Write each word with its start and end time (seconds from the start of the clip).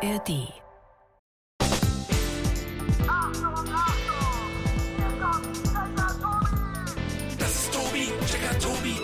ARD. 0.00 0.46
Das 7.36 7.54
ist 7.54 7.72
Tobi, 7.72 8.12
Checker 8.26 8.58
Tobi, 8.60 8.96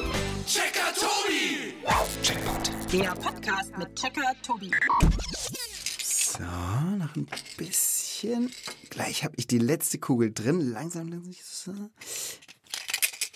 Checker 0.46 0.94
Tobi. 0.94 1.74
Checkpoint. 2.22 2.92
Der 2.92 3.10
Podcast 3.16 3.76
mit 3.76 3.96
Checker 3.96 4.32
Tobi. 4.46 4.70
So, 6.00 6.38
noch 6.42 7.16
ein 7.16 7.26
bisschen. 7.56 8.52
Gleich 8.90 9.24
habe 9.24 9.34
ich 9.36 9.48
die 9.48 9.58
letzte 9.58 9.98
Kugel 9.98 10.32
drin. 10.32 10.60
Langsam, 10.60 11.08
langsam. 11.08 11.34
So. 11.34 11.72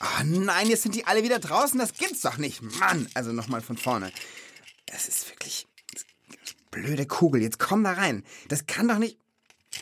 Oh 0.01 0.23
nein, 0.25 0.69
jetzt 0.69 0.85
sind 0.85 0.95
die 0.95 1.09
alle 1.09 1.25
wieder 1.25 1.41
draußen. 1.41 1.77
Das 1.81 1.95
gibt's 1.95 2.21
doch 2.21 2.39
nicht. 2.39 2.63
Mann. 2.63 3.09
Also 3.15 3.33
nochmal 3.33 3.63
von 3.63 3.77
vorne. 3.77 4.13
Das 4.87 5.09
ist. 5.09 5.28
Blöde 6.83 7.07
Kugel. 7.07 7.43
Jetzt 7.43 7.59
komm 7.59 7.83
da 7.83 7.93
rein. 7.93 8.25
Das 8.49 8.67
kann 8.67 8.87
doch 8.87 8.99
nicht. 8.99 9.19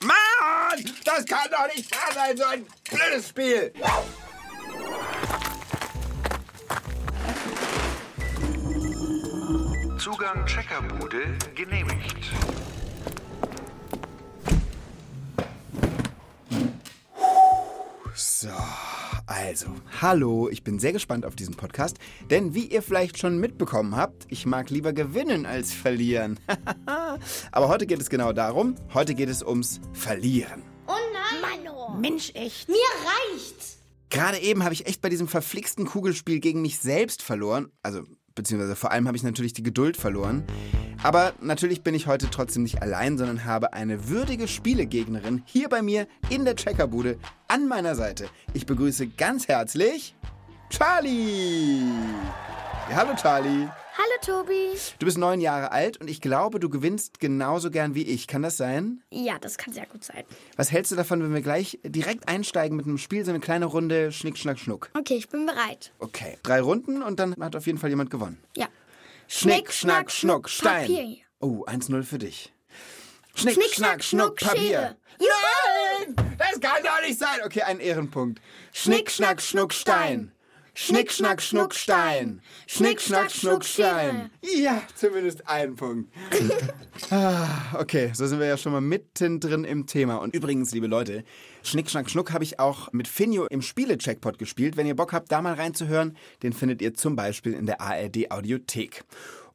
Mann! 0.02 0.16
Das 1.04 1.26
kann 1.26 1.48
doch 1.50 1.74
nicht 1.74 1.94
wahr 1.94 2.14
sein, 2.14 2.36
so 2.36 2.44
ein 2.44 2.66
blödes 2.90 3.28
Spiel. 3.28 3.72
Zugang 9.98 10.46
Checkerbude 10.46 11.36
genehmigt. 11.54 12.16
Also, 19.56 19.72
hallo, 20.02 20.50
ich 20.50 20.62
bin 20.64 20.78
sehr 20.78 20.92
gespannt 20.92 21.24
auf 21.24 21.34
diesen 21.34 21.54
Podcast, 21.54 21.96
denn 22.28 22.52
wie 22.52 22.66
ihr 22.66 22.82
vielleicht 22.82 23.16
schon 23.16 23.38
mitbekommen 23.38 23.96
habt, 23.96 24.26
ich 24.28 24.44
mag 24.44 24.68
lieber 24.68 24.92
gewinnen 24.92 25.46
als 25.46 25.72
verlieren. 25.72 26.38
Aber 27.52 27.68
heute 27.68 27.86
geht 27.86 27.98
es 27.98 28.10
genau 28.10 28.34
darum, 28.34 28.74
heute 28.92 29.14
geht 29.14 29.30
es 29.30 29.42
ums 29.42 29.80
Verlieren. 29.94 30.62
Oh 30.86 30.92
nein! 31.10 31.62
Mano! 31.64 31.96
Mensch, 31.98 32.32
echt. 32.34 32.68
Mir 32.68 32.76
reicht's! 33.32 33.78
Gerade 34.10 34.40
eben 34.40 34.62
habe 34.62 34.74
ich 34.74 34.86
echt 34.86 35.00
bei 35.00 35.08
diesem 35.08 35.26
verflixten 35.26 35.86
Kugelspiel 35.86 36.40
gegen 36.40 36.60
mich 36.60 36.78
selbst 36.78 37.22
verloren, 37.22 37.72
also 37.82 38.02
beziehungsweise 38.36 38.76
vor 38.76 38.92
allem 38.92 39.08
habe 39.08 39.16
ich 39.16 39.24
natürlich 39.24 39.52
die 39.52 39.64
Geduld 39.64 39.96
verloren. 39.96 40.44
Aber 41.02 41.32
natürlich 41.40 41.82
bin 41.82 41.94
ich 41.94 42.06
heute 42.06 42.30
trotzdem 42.30 42.62
nicht 42.62 42.80
allein, 42.80 43.18
sondern 43.18 43.44
habe 43.44 43.72
eine 43.72 44.08
würdige 44.08 44.46
Spielegegnerin 44.46 45.42
hier 45.44 45.68
bei 45.68 45.82
mir 45.82 46.06
in 46.30 46.44
der 46.44 46.54
Checkerbude 46.54 47.18
an 47.48 47.66
meiner 47.66 47.96
Seite. 47.96 48.28
Ich 48.54 48.66
begrüße 48.66 49.08
ganz 49.08 49.48
herzlich 49.48 50.14
Charlie. 50.70 51.80
Ja, 52.90 52.96
hallo 52.96 53.14
Charlie. 53.16 53.66
Hallo 53.98 54.42
Tobi! 54.44 54.76
Du 54.98 55.06
bist 55.06 55.16
neun 55.16 55.40
Jahre 55.40 55.72
alt 55.72 55.96
und 55.98 56.10
ich 56.10 56.20
glaube, 56.20 56.60
du 56.60 56.68
gewinnst 56.68 57.18
genauso 57.18 57.70
gern 57.70 57.94
wie 57.94 58.02
ich. 58.02 58.26
Kann 58.26 58.42
das 58.42 58.58
sein? 58.58 59.02
Ja, 59.10 59.38
das 59.38 59.56
kann 59.56 59.72
sehr 59.72 59.86
gut 59.86 60.04
sein. 60.04 60.22
Was 60.56 60.70
hältst 60.70 60.92
du 60.92 60.96
davon, 60.96 61.22
wenn 61.22 61.32
wir 61.32 61.40
gleich 61.40 61.78
direkt 61.82 62.28
einsteigen 62.28 62.76
mit 62.76 62.84
einem 62.84 62.98
Spiel, 62.98 63.24
so 63.24 63.30
eine 63.30 63.40
kleine 63.40 63.64
Runde 63.64 64.12
Schnick, 64.12 64.36
Schnack, 64.36 64.58
Schnuck? 64.58 64.90
Okay, 64.92 65.14
ich 65.14 65.30
bin 65.30 65.46
bereit. 65.46 65.92
Okay, 65.98 66.36
drei 66.42 66.60
Runden 66.60 67.02
und 67.02 67.18
dann 67.18 67.34
hat 67.40 67.56
auf 67.56 67.66
jeden 67.66 67.78
Fall 67.78 67.88
jemand 67.88 68.10
gewonnen. 68.10 68.38
Ja. 68.54 68.68
Schnick, 69.28 69.72
Schnack, 69.72 70.10
Schnuck, 70.10 70.50
Stein. 70.50 70.88
Papier. 70.88 71.16
Oh, 71.40 71.64
1-0 71.64 72.02
für 72.02 72.18
dich. 72.18 72.52
Schnick, 73.34 73.54
Schnick, 73.54 73.74
Schnack, 73.74 74.04
Schnuck, 74.04 74.38
Schnuck, 74.38 74.50
Papier. 74.50 74.78
Schere. 74.78 74.96
Nein! 76.06 76.36
Das 76.36 76.60
kann 76.60 76.82
doch 76.82 77.00
nicht 77.00 77.18
sein. 77.18 77.38
Okay, 77.46 77.62
ein 77.62 77.80
Ehrenpunkt. 77.80 78.42
Schnick, 78.74 79.10
Schnack, 79.10 79.40
Schnuck, 79.40 79.72
Stein. 79.72 80.32
Schnick, 80.78 81.10
Schnack, 81.10 81.40
Schnuck, 81.40 81.74
Stein. 81.74 82.42
Schnick, 82.66 83.00
Schnack, 83.00 83.30
Schnuck, 83.30 83.64
Stein. 83.64 84.30
Ja, 84.42 84.82
zumindest 84.94 85.48
ein 85.48 85.74
Punkt. 85.74 86.12
Ah, 87.10 87.74
Okay, 87.78 88.10
so 88.14 88.26
sind 88.26 88.40
wir 88.40 88.46
ja 88.46 88.56
schon 88.58 88.72
mal 88.72 88.80
mittendrin 88.82 89.64
im 89.64 89.86
Thema. 89.86 90.16
Und 90.16 90.34
übrigens, 90.34 90.72
liebe 90.72 90.86
Leute, 90.86 91.24
Schnick, 91.62 91.88
Schnack, 91.90 92.10
Schnuck 92.10 92.32
habe 92.32 92.44
ich 92.44 92.58
auch 92.58 92.92
mit 92.92 93.08
Finjo 93.08 93.46
im 93.46 93.62
Spiele-Checkpot 93.62 94.38
gespielt. 94.38 94.76
Wenn 94.76 94.86
ihr 94.86 94.96
Bock 94.96 95.14
habt, 95.14 95.32
da 95.32 95.40
mal 95.40 95.54
reinzuhören, 95.54 96.16
den 96.42 96.52
findet 96.52 96.82
ihr 96.82 96.92
zum 96.92 97.16
Beispiel 97.16 97.54
in 97.54 97.64
der 97.64 97.80
ARD-Audiothek. 97.80 99.04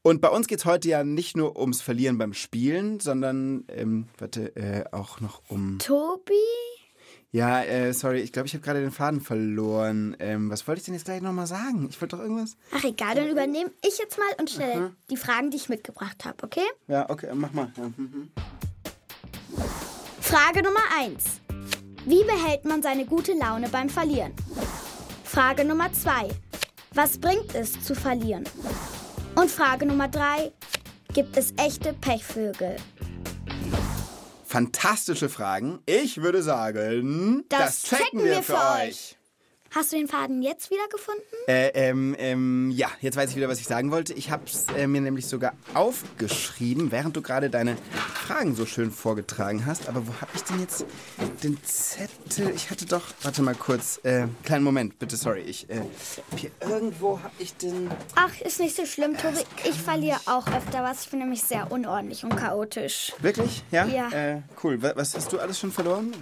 Und 0.01 0.21
bei 0.21 0.29
uns 0.29 0.47
geht's 0.47 0.65
heute 0.65 0.87
ja 0.89 1.03
nicht 1.03 1.37
nur 1.37 1.59
ums 1.59 1.81
Verlieren 1.81 2.17
beim 2.17 2.33
Spielen, 2.33 2.99
sondern, 2.99 3.65
ähm, 3.69 4.07
warte, 4.17 4.55
äh, 4.55 4.85
auch 4.91 5.19
noch 5.19 5.43
um... 5.49 5.77
Tobi? 5.77 6.33
Ja, 7.33 7.63
äh, 7.63 7.93
sorry, 7.93 8.19
ich 8.19 8.33
glaube, 8.33 8.47
ich 8.47 8.53
habe 8.53 8.63
gerade 8.63 8.81
den 8.81 8.91
Faden 8.91 9.21
verloren. 9.21 10.17
Ähm, 10.19 10.49
was 10.49 10.67
wollte 10.67 10.79
ich 10.79 10.85
denn 10.85 10.93
jetzt 10.95 11.05
gleich 11.05 11.21
nochmal 11.21 11.47
sagen? 11.47 11.87
Ich 11.89 12.01
wollte 12.01 12.17
doch 12.17 12.23
irgendwas... 12.23 12.57
Ach 12.75 12.83
egal, 12.83 13.15
dann 13.15 13.29
übernehme 13.29 13.71
ich 13.87 13.97
jetzt 13.99 14.17
mal 14.17 14.27
und 14.37 14.49
stelle 14.49 14.91
die 15.09 15.15
Fragen, 15.15 15.49
die 15.49 15.55
ich 15.55 15.69
mitgebracht 15.69 16.25
habe, 16.25 16.43
okay? 16.43 16.65
Ja, 16.87 17.09
okay, 17.09 17.29
mach 17.33 17.53
mal. 17.53 17.71
Ja, 17.77 17.83
mhm. 17.95 18.31
Frage 20.19 20.61
Nummer 20.61 20.83
1. 20.99 21.41
Wie 22.05 22.23
behält 22.25 22.65
man 22.65 22.81
seine 22.81 23.05
gute 23.05 23.33
Laune 23.33 23.69
beim 23.69 23.87
Verlieren? 23.87 24.33
Frage 25.23 25.63
Nummer 25.63 25.93
2. 25.93 26.29
Was 26.93 27.17
bringt 27.17 27.55
es 27.55 27.81
zu 27.81 27.95
verlieren? 27.95 28.43
Und 29.35 29.49
Frage 29.49 29.85
Nummer 29.85 30.09
3. 30.09 30.51
Gibt 31.13 31.37
es 31.37 31.53
echte 31.57 31.93
Pechvögel? 31.93 32.75
Fantastische 34.51 35.29
Fragen. 35.29 35.79
Ich 35.85 36.21
würde 36.21 36.43
sagen, 36.43 37.45
Das 37.47 37.83
checken 37.83 38.21
wir 38.25 38.43
für 38.43 38.57
euch. 38.83 39.17
Hast 39.73 39.93
du 39.93 39.95
den 39.95 40.09
Faden 40.09 40.41
jetzt 40.41 40.69
wieder 40.69 40.85
gefunden? 40.89 41.21
Äh, 41.47 41.69
ähm, 41.69 42.13
ähm, 42.19 42.71
ja, 42.71 42.89
jetzt 42.99 43.15
weiß 43.15 43.29
ich 43.29 43.35
wieder, 43.37 43.47
was 43.47 43.59
ich 43.61 43.67
sagen 43.67 43.89
wollte. 43.89 44.13
Ich 44.13 44.29
habe 44.29 44.43
es 44.45 44.65
äh, 44.75 44.85
mir 44.85 44.99
nämlich 44.99 45.27
sogar 45.27 45.53
aufgeschrieben, 45.73 46.91
während 46.91 47.15
du 47.15 47.21
gerade 47.21 47.49
deine 47.49 47.77
Fragen 48.13 48.53
so 48.53 48.65
schön 48.65 48.91
vorgetragen 48.91 49.65
hast. 49.65 49.87
Aber 49.87 50.05
wo 50.05 50.13
habe 50.19 50.29
ich 50.35 50.43
denn 50.43 50.59
jetzt 50.59 50.85
den 51.41 51.57
Zettel? 51.63 52.51
Ich 52.53 52.69
hatte 52.69 52.85
doch, 52.85 53.01
warte 53.21 53.41
mal 53.43 53.55
kurz, 53.55 54.01
äh, 54.03 54.27
kleinen 54.43 54.65
Moment, 54.65 54.99
bitte, 54.99 55.15
sorry. 55.15 55.39
Ich, 55.43 55.69
äh, 55.69 55.81
hier 56.35 56.51
irgendwo 56.59 57.19
habe 57.23 57.33
ich 57.39 57.55
den... 57.55 57.89
Ach, 58.15 58.41
ist 58.41 58.59
nicht 58.59 58.75
so 58.75 58.85
schlimm, 58.85 59.15
Tobi. 59.17 59.39
Ich 59.69 59.81
verliere 59.81 60.19
auch 60.25 60.47
öfter 60.47 60.83
was. 60.83 61.05
Ich 61.05 61.11
bin 61.11 61.19
nämlich 61.19 61.43
sehr 61.43 61.71
unordentlich 61.71 62.25
und 62.25 62.35
chaotisch. 62.35 63.13
Wirklich? 63.19 63.63
Ja? 63.71 63.85
Ja. 63.85 64.09
Äh, 64.09 64.41
cool. 64.65 64.81
Wa- 64.81 64.91
Was 64.97 65.15
hast 65.15 65.31
du 65.31 65.39
alles 65.39 65.57
schon 65.57 65.71
verloren? 65.71 66.13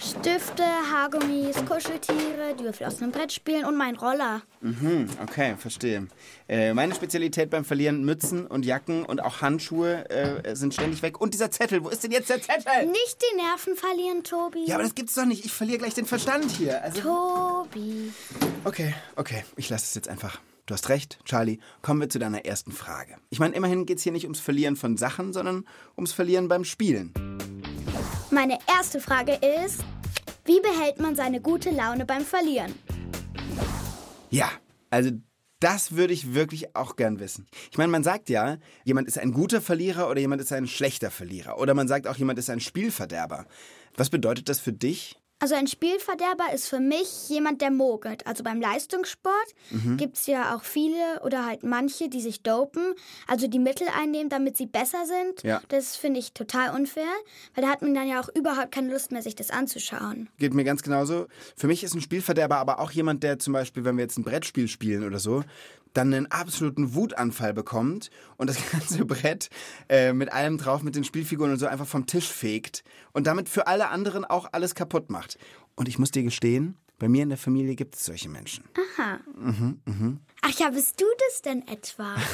Stifte, 0.00 0.64
Haargummis, 0.90 1.56
Kuscheltiere, 1.68 2.54
die 2.58 2.64
Würfel 2.64 2.85
aus 2.86 3.02
einem 3.02 3.12
Brett 3.12 3.32
spielen 3.32 3.64
und 3.64 3.76
mein 3.76 3.96
Roller. 3.96 4.42
Hm, 4.62 5.08
okay, 5.22 5.56
verstehe. 5.58 6.08
Äh, 6.48 6.74
meine 6.74 6.94
Spezialität 6.94 7.50
beim 7.50 7.64
Verlieren, 7.64 8.04
Mützen 8.04 8.46
und 8.46 8.64
Jacken 8.64 9.04
und 9.04 9.22
auch 9.22 9.40
Handschuhe 9.40 10.08
äh, 10.10 10.54
sind 10.56 10.74
ständig 10.74 11.02
weg. 11.02 11.20
Und 11.20 11.34
dieser 11.34 11.50
Zettel, 11.50 11.84
wo 11.84 11.88
ist 11.88 12.04
denn 12.04 12.12
jetzt 12.12 12.30
der 12.30 12.40
Zettel? 12.40 12.86
Nicht 12.86 13.18
die 13.20 13.36
Nerven 13.36 13.76
verlieren, 13.76 14.22
Tobi. 14.22 14.64
Ja, 14.66 14.76
aber 14.76 14.84
das 14.84 14.94
gibt's 14.94 15.14
doch 15.14 15.24
nicht. 15.24 15.44
Ich 15.44 15.52
verliere 15.52 15.78
gleich 15.78 15.94
den 15.94 16.06
Verstand 16.06 16.50
hier. 16.50 16.82
Also, 16.82 17.00
Tobi. 17.00 18.12
okay, 18.64 18.94
okay, 19.16 19.44
ich 19.56 19.68
lasse 19.68 19.84
es 19.84 19.94
jetzt 19.94 20.08
einfach. 20.08 20.40
Du 20.66 20.74
hast 20.74 20.88
recht, 20.88 21.18
Charlie. 21.24 21.58
Kommen 21.80 22.00
wir 22.00 22.08
zu 22.08 22.18
deiner 22.18 22.44
ersten 22.44 22.72
Frage. 22.72 23.16
Ich 23.30 23.38
meine, 23.38 23.54
immerhin 23.54 23.86
geht's 23.86 24.02
hier 24.02 24.10
nicht 24.10 24.24
ums 24.24 24.40
Verlieren 24.40 24.74
von 24.74 24.96
Sachen, 24.96 25.32
sondern 25.32 25.64
ums 25.96 26.12
Verlieren 26.12 26.48
beim 26.48 26.64
Spielen. 26.64 27.12
Meine 28.30 28.58
erste 28.76 29.00
Frage 29.00 29.38
ist, 29.64 29.84
wie 30.46 30.60
behält 30.60 31.00
man 31.00 31.16
seine 31.16 31.40
gute 31.40 31.70
Laune 31.70 32.06
beim 32.06 32.22
Verlieren? 32.22 32.74
Ja, 34.30 34.50
also 34.90 35.10
das 35.60 35.92
würde 35.96 36.12
ich 36.12 36.34
wirklich 36.34 36.76
auch 36.76 36.96
gern 36.96 37.18
wissen. 37.18 37.46
Ich 37.70 37.78
meine, 37.78 37.90
man 37.90 38.04
sagt 38.04 38.28
ja, 38.28 38.58
jemand 38.84 39.08
ist 39.08 39.18
ein 39.18 39.32
guter 39.32 39.60
Verlierer 39.60 40.08
oder 40.10 40.20
jemand 40.20 40.42
ist 40.42 40.52
ein 40.52 40.66
schlechter 40.66 41.10
Verlierer. 41.10 41.58
Oder 41.58 41.74
man 41.74 41.88
sagt 41.88 42.06
auch, 42.06 42.16
jemand 42.16 42.38
ist 42.38 42.50
ein 42.50 42.60
Spielverderber. 42.60 43.46
Was 43.96 44.10
bedeutet 44.10 44.48
das 44.48 44.60
für 44.60 44.72
dich? 44.72 45.18
Also 45.38 45.54
ein 45.54 45.66
Spielverderber 45.66 46.52
ist 46.54 46.68
für 46.68 46.80
mich 46.80 47.28
jemand, 47.28 47.60
der 47.60 47.70
mogelt. 47.70 48.26
Also 48.26 48.42
beim 48.42 48.60
Leistungssport 48.60 49.54
gibt's 49.96 50.26
ja 50.26 50.56
auch 50.56 50.64
viele 50.64 51.20
oder 51.24 51.44
halt 51.44 51.62
manche, 51.62 52.08
die 52.08 52.22
sich 52.22 52.42
dopen, 52.42 52.94
also 53.26 53.46
die 53.46 53.58
Mittel 53.58 53.86
einnehmen, 53.94 54.30
damit 54.30 54.56
sie 54.56 54.66
besser 54.66 55.04
sind. 55.04 55.42
Ja. 55.42 55.60
Das 55.68 55.96
finde 55.96 56.20
ich 56.20 56.32
total 56.32 56.74
unfair, 56.74 57.04
weil 57.54 57.64
da 57.64 57.70
hat 57.70 57.82
man 57.82 57.94
dann 57.94 58.08
ja 58.08 58.20
auch 58.20 58.30
überhaupt 58.34 58.72
keine 58.72 58.90
Lust 58.90 59.12
mehr, 59.12 59.22
sich 59.22 59.34
das 59.34 59.50
anzuschauen. 59.50 60.28
Geht 60.38 60.54
mir 60.54 60.64
ganz 60.64 60.82
genauso. 60.82 61.26
Für 61.54 61.66
mich 61.66 61.84
ist 61.84 61.94
ein 61.94 62.00
Spielverderber 62.00 62.56
aber 62.56 62.80
auch 62.80 62.90
jemand, 62.90 63.22
der 63.22 63.38
zum 63.38 63.52
Beispiel, 63.52 63.84
wenn 63.84 63.96
wir 63.96 64.02
jetzt 64.02 64.18
ein 64.18 64.24
Brettspiel 64.24 64.68
spielen 64.68 65.04
oder 65.04 65.18
so, 65.18 65.44
dann 65.96 66.12
einen 66.12 66.26
absoluten 66.30 66.94
Wutanfall 66.94 67.54
bekommt 67.54 68.10
und 68.36 68.48
das 68.48 68.58
ganze 68.72 69.04
Brett 69.04 69.48
äh, 69.88 70.12
mit 70.12 70.32
allem 70.32 70.58
drauf, 70.58 70.82
mit 70.82 70.94
den 70.96 71.04
Spielfiguren 71.04 71.52
und 71.52 71.58
so 71.58 71.66
einfach 71.66 71.86
vom 71.86 72.06
Tisch 72.06 72.28
fegt 72.28 72.84
und 73.12 73.26
damit 73.26 73.48
für 73.48 73.66
alle 73.66 73.88
anderen 73.88 74.24
auch 74.24 74.48
alles 74.52 74.74
kaputt 74.74 75.10
macht. 75.10 75.38
Und 75.74 75.88
ich 75.88 75.98
muss 75.98 76.10
dir 76.10 76.22
gestehen, 76.22 76.76
bei 76.98 77.08
mir 77.08 77.22
in 77.22 77.28
der 77.28 77.38
Familie 77.38 77.74
gibt 77.76 77.94
es 77.96 78.04
solche 78.04 78.28
Menschen. 78.30 78.64
Ach 80.40 80.58
ja, 80.58 80.70
bist 80.70 80.98
du 81.00 81.04
das 81.28 81.42
denn 81.42 81.66
etwa? 81.68 82.16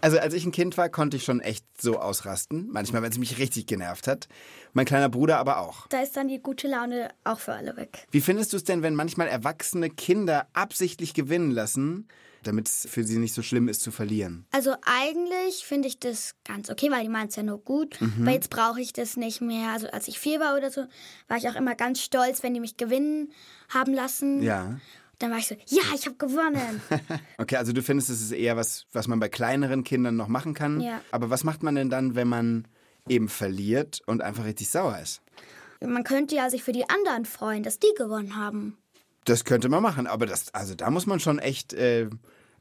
Also 0.00 0.18
als 0.18 0.34
ich 0.34 0.44
ein 0.44 0.52
Kind 0.52 0.76
war, 0.76 0.88
konnte 0.88 1.16
ich 1.16 1.24
schon 1.24 1.40
echt 1.40 1.64
so 1.80 1.98
ausrasten. 1.98 2.68
Manchmal, 2.70 3.02
wenn 3.02 3.10
es 3.10 3.18
mich 3.18 3.38
richtig 3.38 3.66
genervt 3.66 4.06
hat. 4.06 4.28
Mein 4.72 4.84
kleiner 4.84 5.08
Bruder 5.08 5.38
aber 5.38 5.58
auch. 5.58 5.86
da 5.88 6.00
ist 6.00 6.16
dann 6.16 6.28
die 6.28 6.40
gute 6.42 6.68
Laune 6.68 7.10
auch 7.22 7.38
für 7.38 7.54
alle 7.54 7.76
weg. 7.76 8.06
Wie 8.10 8.20
findest 8.20 8.52
du 8.52 8.56
es 8.56 8.64
denn, 8.64 8.82
wenn 8.82 8.94
manchmal 8.94 9.28
erwachsene 9.28 9.88
Kinder 9.88 10.48
absichtlich 10.52 11.14
gewinnen 11.14 11.52
lassen, 11.52 12.08
damit 12.46 12.68
es 12.68 12.86
für 12.90 13.04
sie 13.04 13.18
nicht 13.18 13.34
so 13.34 13.42
schlimm 13.42 13.68
ist 13.68 13.82
zu 13.82 13.90
verlieren. 13.90 14.46
Also 14.52 14.74
eigentlich 14.84 15.64
finde 15.64 15.88
ich 15.88 15.98
das 15.98 16.34
ganz 16.44 16.70
okay, 16.70 16.90
weil 16.90 17.02
die 17.02 17.08
meint 17.08 17.30
es 17.30 17.36
ja 17.36 17.42
nur 17.42 17.58
gut. 17.58 18.00
Mhm. 18.00 18.22
Aber 18.22 18.30
jetzt 18.32 18.50
brauche 18.50 18.80
ich 18.80 18.92
das 18.92 19.16
nicht 19.16 19.40
mehr. 19.40 19.70
Also 19.70 19.88
als 19.88 20.08
ich 20.08 20.18
vier 20.18 20.40
war 20.40 20.56
oder 20.56 20.70
so, 20.70 20.84
war 21.28 21.36
ich 21.36 21.48
auch 21.48 21.56
immer 21.56 21.74
ganz 21.74 22.00
stolz, 22.00 22.42
wenn 22.42 22.54
die 22.54 22.60
mich 22.60 22.76
gewinnen 22.76 23.32
haben 23.68 23.94
lassen. 23.94 24.42
Ja. 24.42 24.78
Dann 25.18 25.30
war 25.30 25.38
ich 25.38 25.46
so, 25.46 25.54
ja, 25.66 25.82
ich 25.94 26.06
habe 26.06 26.16
gewonnen. 26.16 26.80
Okay, 27.38 27.56
also 27.56 27.72
du 27.72 27.82
findest, 27.82 28.10
es 28.10 28.20
ist 28.20 28.32
eher 28.32 28.56
was, 28.56 28.86
was 28.92 29.08
man 29.08 29.20
bei 29.20 29.28
kleineren 29.28 29.84
Kindern 29.84 30.16
noch 30.16 30.28
machen 30.28 30.54
kann. 30.54 30.80
Ja. 30.80 31.00
Aber 31.10 31.30
was 31.30 31.44
macht 31.44 31.62
man 31.62 31.74
denn 31.74 31.90
dann, 31.90 32.14
wenn 32.14 32.28
man 32.28 32.66
eben 33.08 33.28
verliert 33.28 34.02
und 34.06 34.22
einfach 34.22 34.44
richtig 34.44 34.70
sauer 34.70 34.98
ist? 35.02 35.22
Man 35.80 36.04
könnte 36.04 36.34
ja 36.34 36.48
sich 36.50 36.62
für 36.62 36.72
die 36.72 36.88
anderen 36.88 37.24
freuen, 37.24 37.62
dass 37.62 37.78
die 37.78 37.92
gewonnen 37.96 38.36
haben. 38.36 38.78
Das 39.24 39.44
könnte 39.44 39.68
man 39.68 39.82
machen, 39.82 40.06
aber 40.06 40.26
das, 40.26 40.52
also 40.54 40.74
da 40.74 40.90
muss 40.90 41.06
man 41.06 41.20
schon 41.20 41.38
echt, 41.38 41.72
äh, 41.72 42.08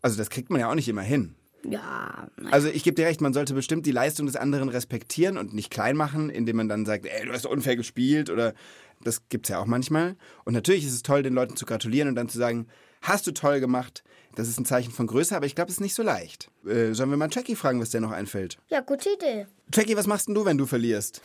also 0.01 0.18
das 0.18 0.30
kriegt 0.30 0.50
man 0.50 0.60
ja 0.62 0.69
auch 0.69 0.75
nicht 0.75 0.88
immer 0.88 1.01
hin. 1.01 1.36
Ja, 1.65 2.27
na, 2.38 2.51
Also 2.51 2.68
ich 2.68 2.83
gebe 2.83 2.95
dir 2.95 3.06
recht, 3.06 3.21
man 3.21 3.33
sollte 3.33 3.54
bestimmt 3.54 3.86
die 3.86 3.92
Leistung 3.92 4.25
des 4.25 4.36
anderen 4.36 4.69
respektieren 4.69 5.38
und 5.38 5.54
nicht 5.54 5.69
klein 5.71 5.95
machen, 5.95 6.30
indem 6.30 6.57
man 6.57 6.68
dann 6.69 6.86
sagt, 6.86 7.06
ey, 7.06 7.25
du 7.25 7.31
hast 7.31 7.45
unfair 7.45 7.75
gespielt 7.75 8.30
oder 8.30 8.54
das 9.01 9.27
gibt's 9.30 9.50
ja 9.50 9.60
auch 9.60 9.65
manchmal. 9.65 10.15
Und 10.45 10.54
natürlich 10.54 10.86
ist 10.86 10.94
es 10.94 11.04
toll, 11.04 11.24
den 11.24 11.33
Leuten 11.33 11.56
zu 11.56 11.65
gratulieren 11.65 12.10
und 12.10 12.15
dann 12.15 12.27
zu 12.30 12.38
sagen, 12.38 12.68
hast 13.01 13.27
du 13.27 13.31
toll 13.31 13.59
gemacht. 13.59 14.04
Das 14.36 14.48
ist 14.48 14.59
ein 14.59 14.66
Zeichen 14.66 14.92
von 14.92 15.07
Größe, 15.07 15.36
aber 15.36 15.45
ich 15.45 15.56
glaube, 15.56 15.69
es 15.69 15.75
ist 15.75 15.81
nicht 15.81 15.94
so 15.94 16.04
leicht. 16.04 16.50
Äh, 16.66 16.94
sollen 16.94 17.09
wir 17.12 17.18
mal 17.18 17.30
Jackie 17.31 17.56
fragen, 17.56 17.80
was 17.80 17.92
der 17.92 18.01
noch 18.01 18.12
einfällt? 18.12 18.57
ja, 18.69 18.81
gute 18.81 19.09
Idee. 19.12 19.45
Jackie, 19.74 19.95
was 19.95 20.07
machst 20.07 20.27
denn 20.27 20.36
du, 20.36 20.44
wenn 20.45 20.57
du 20.57 20.66
verlierst? 20.66 21.21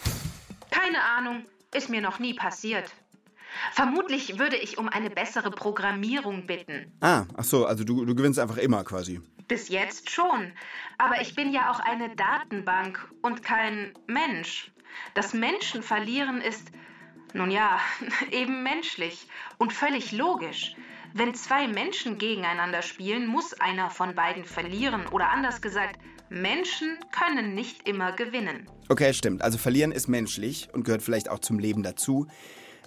Keine 0.70 1.02
Ahnung, 1.02 1.44
ist 1.74 1.88
mir 1.90 2.00
noch 2.00 2.18
nie 2.18 2.34
passiert. 2.34 2.84
Vermutlich 3.72 4.38
würde 4.38 4.56
ich 4.56 4.78
um 4.78 4.88
eine 4.88 5.10
bessere 5.10 5.50
Programmierung 5.50 6.46
bitten. 6.46 6.92
Ah, 7.00 7.24
ach 7.36 7.44
so, 7.44 7.66
also 7.66 7.84
du, 7.84 8.04
du 8.04 8.14
gewinnst 8.14 8.38
einfach 8.38 8.56
immer 8.56 8.84
quasi. 8.84 9.20
Bis 9.46 9.68
jetzt 9.68 10.10
schon. 10.10 10.52
Aber 10.98 11.20
ich 11.20 11.34
bin 11.34 11.52
ja 11.52 11.70
auch 11.70 11.80
eine 11.80 12.14
Datenbank 12.14 13.08
und 13.22 13.42
kein 13.42 13.92
Mensch. 14.06 14.72
Das 15.14 15.32
Menschen 15.32 15.82
verlieren 15.82 16.40
ist, 16.40 16.70
nun 17.34 17.50
ja, 17.50 17.78
eben 18.30 18.62
menschlich 18.62 19.26
und 19.58 19.72
völlig 19.72 20.12
logisch. 20.12 20.74
Wenn 21.14 21.34
zwei 21.34 21.66
Menschen 21.66 22.18
gegeneinander 22.18 22.82
spielen, 22.82 23.26
muss 23.26 23.54
einer 23.54 23.90
von 23.90 24.14
beiden 24.14 24.44
verlieren. 24.44 25.06
Oder 25.06 25.30
anders 25.30 25.62
gesagt, 25.62 25.98
Menschen 26.28 26.98
können 27.10 27.54
nicht 27.54 27.88
immer 27.88 28.12
gewinnen. 28.12 28.68
Okay, 28.90 29.14
stimmt. 29.14 29.42
Also 29.42 29.56
verlieren 29.56 29.92
ist 29.92 30.08
menschlich 30.08 30.68
und 30.72 30.84
gehört 30.84 31.02
vielleicht 31.02 31.30
auch 31.30 31.38
zum 31.38 31.58
Leben 31.58 31.82
dazu. 31.82 32.26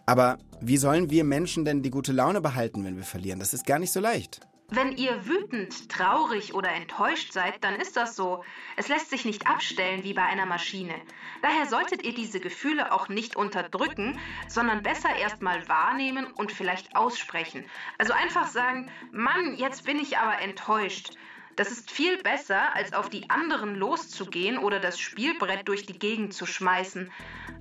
Aber 0.05 0.37
wie 0.59 0.77
sollen 0.77 1.09
wir 1.09 1.23
Menschen 1.23 1.65
denn 1.65 1.83
die 1.83 1.91
gute 1.91 2.11
Laune 2.11 2.41
behalten, 2.41 2.83
wenn 2.83 2.97
wir 2.97 3.03
verlieren? 3.03 3.39
Das 3.39 3.53
ist 3.53 3.65
gar 3.65 3.79
nicht 3.79 3.91
so 3.91 3.99
leicht. 3.99 4.41
Wenn 4.73 4.95
ihr 4.95 5.25
wütend, 5.25 5.89
traurig 5.89 6.53
oder 6.53 6.71
enttäuscht 6.71 7.33
seid, 7.33 7.61
dann 7.61 7.75
ist 7.75 7.97
das 7.97 8.15
so. 8.15 8.41
Es 8.77 8.87
lässt 8.87 9.09
sich 9.09 9.25
nicht 9.25 9.45
abstellen 9.45 10.05
wie 10.05 10.13
bei 10.13 10.23
einer 10.23 10.45
Maschine. 10.45 10.95
Daher 11.41 11.65
solltet 11.65 12.03
ihr 12.03 12.13
diese 12.13 12.39
Gefühle 12.39 12.93
auch 12.93 13.09
nicht 13.09 13.35
unterdrücken, 13.35 14.17
sondern 14.47 14.81
besser 14.81 15.13
erstmal 15.13 15.67
wahrnehmen 15.67 16.25
und 16.25 16.53
vielleicht 16.53 16.95
aussprechen. 16.95 17.65
Also 17.97 18.13
einfach 18.13 18.47
sagen, 18.47 18.89
Mann, 19.11 19.55
jetzt 19.57 19.83
bin 19.83 19.99
ich 19.99 20.17
aber 20.17 20.39
enttäuscht. 20.39 21.17
Das 21.57 21.69
ist 21.69 21.91
viel 21.91 22.23
besser, 22.23 22.73
als 22.73 22.93
auf 22.93 23.09
die 23.09 23.29
anderen 23.29 23.75
loszugehen 23.75 24.57
oder 24.57 24.79
das 24.79 24.97
Spielbrett 24.97 25.67
durch 25.67 25.85
die 25.85 25.99
Gegend 25.99 26.33
zu 26.33 26.45
schmeißen. 26.45 27.11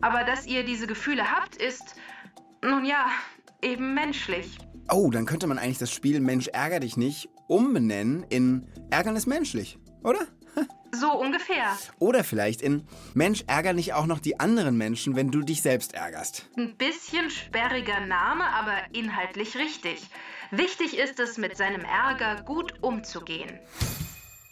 Aber 0.01 0.23
dass 0.23 0.47
ihr 0.47 0.63
diese 0.63 0.87
Gefühle 0.87 1.29
habt, 1.29 1.57
ist, 1.57 1.97
nun 2.63 2.85
ja, 2.85 3.07
eben 3.63 3.95
menschlich. 3.95 4.59
Oh, 4.91 5.11
dann 5.11 5.27
könnte 5.27 5.47
man 5.47 5.59
eigentlich 5.59 5.79
das 5.79 5.93
Spiel 5.93 6.21
Mensch 6.21 6.49
ärger 6.49 6.81
dich 6.81 6.97
nicht 6.97 7.29
umbenennen 7.47 8.25
in 8.29 8.67
Ärgernis 8.91 9.27
menschlich, 9.27 9.79
oder? 10.03 10.27
So 10.93 11.13
ungefähr. 11.13 11.77
Oder 12.01 12.25
vielleicht 12.25 12.63
in 12.63 12.85
Mensch 13.15 13.45
ärger 13.47 13.73
nicht 13.73 13.95
auch 13.95 14.07
noch 14.07 14.19
die 14.19 14.41
anderen 14.41 14.77
Menschen, 14.77 15.15
wenn 15.15 15.31
du 15.31 15.43
dich 15.43 15.63
selbst 15.63 15.95
ärgerst. 15.95 16.49
Ein 16.57 16.77
bisschen 16.77 17.31
sperriger 17.31 18.01
Name, 18.01 18.45
aber 18.53 18.75
inhaltlich 18.93 19.57
richtig. 19.57 20.03
Wichtig 20.51 20.99
ist 20.99 21.21
es, 21.21 21.39
mit 21.39 21.57
seinem 21.57 21.83
Ärger 21.83 22.43
gut 22.43 22.83
umzugehen. 22.83 23.61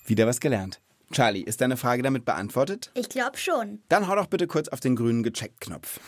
Wieder 0.06 0.28
was 0.28 0.38
gelernt. 0.38 0.80
Charlie, 1.10 1.42
ist 1.42 1.60
deine 1.60 1.76
Frage 1.76 2.02
damit 2.02 2.24
beantwortet? 2.24 2.92
Ich 2.94 3.08
glaube 3.08 3.38
schon. 3.38 3.82
Dann 3.88 4.06
hau 4.06 4.14
doch 4.14 4.26
bitte 4.26 4.46
kurz 4.46 4.68
auf 4.68 4.78
den 4.78 4.94
grünen 4.94 5.24
Gecheckt-Knopf. 5.24 5.98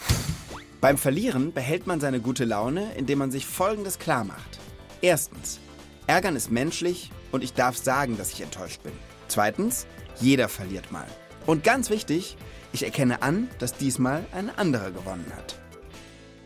Beim 0.80 0.96
Verlieren 0.96 1.52
behält 1.52 1.86
man 1.86 2.00
seine 2.00 2.20
gute 2.20 2.44
Laune, 2.46 2.94
indem 2.96 3.18
man 3.18 3.30
sich 3.30 3.44
Folgendes 3.44 3.98
klar 3.98 4.24
macht. 4.24 4.58
Erstens, 5.02 5.60
Ärgern 6.06 6.36
ist 6.36 6.50
menschlich 6.50 7.10
und 7.32 7.44
ich 7.44 7.52
darf 7.52 7.76
sagen, 7.76 8.16
dass 8.16 8.32
ich 8.32 8.40
enttäuscht 8.40 8.82
bin. 8.82 8.92
Zweitens, 9.28 9.86
jeder 10.20 10.48
verliert 10.48 10.90
mal. 10.90 11.06
Und 11.46 11.64
ganz 11.64 11.90
wichtig, 11.90 12.36
ich 12.72 12.82
erkenne 12.82 13.20
an, 13.22 13.50
dass 13.58 13.74
diesmal 13.74 14.24
ein 14.32 14.48
anderer 14.48 14.90
gewonnen 14.90 15.30
hat. 15.36 15.58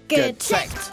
Gecheckt. 0.09 0.91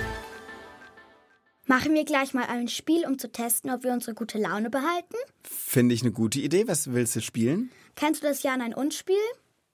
Machen 1.66 1.94
wir 1.94 2.06
gleich 2.06 2.34
mal 2.34 2.46
ein 2.46 2.68
Spiel, 2.68 3.06
um 3.08 3.18
zu 3.18 3.32
testen, 3.32 3.72
ob 3.72 3.84
wir 3.84 3.94
unsere 3.94 4.14
gute 4.14 4.38
Laune 4.38 4.70
behalten? 4.70 5.16
Finde 5.44 5.96
ich 5.96 6.02
eine 6.02 6.12
gute 6.12 6.40
Idee. 6.40 6.68
Was 6.68 6.92
willst 6.94 7.16
du 7.16 7.22
spielen? 7.22 7.72
Kennst 7.96 8.22
du 8.22 8.28
das 8.28 8.44
Ja, 8.44 8.56
Nein, 8.56 8.74
Und 8.74 8.94
Spiel? 8.94 9.16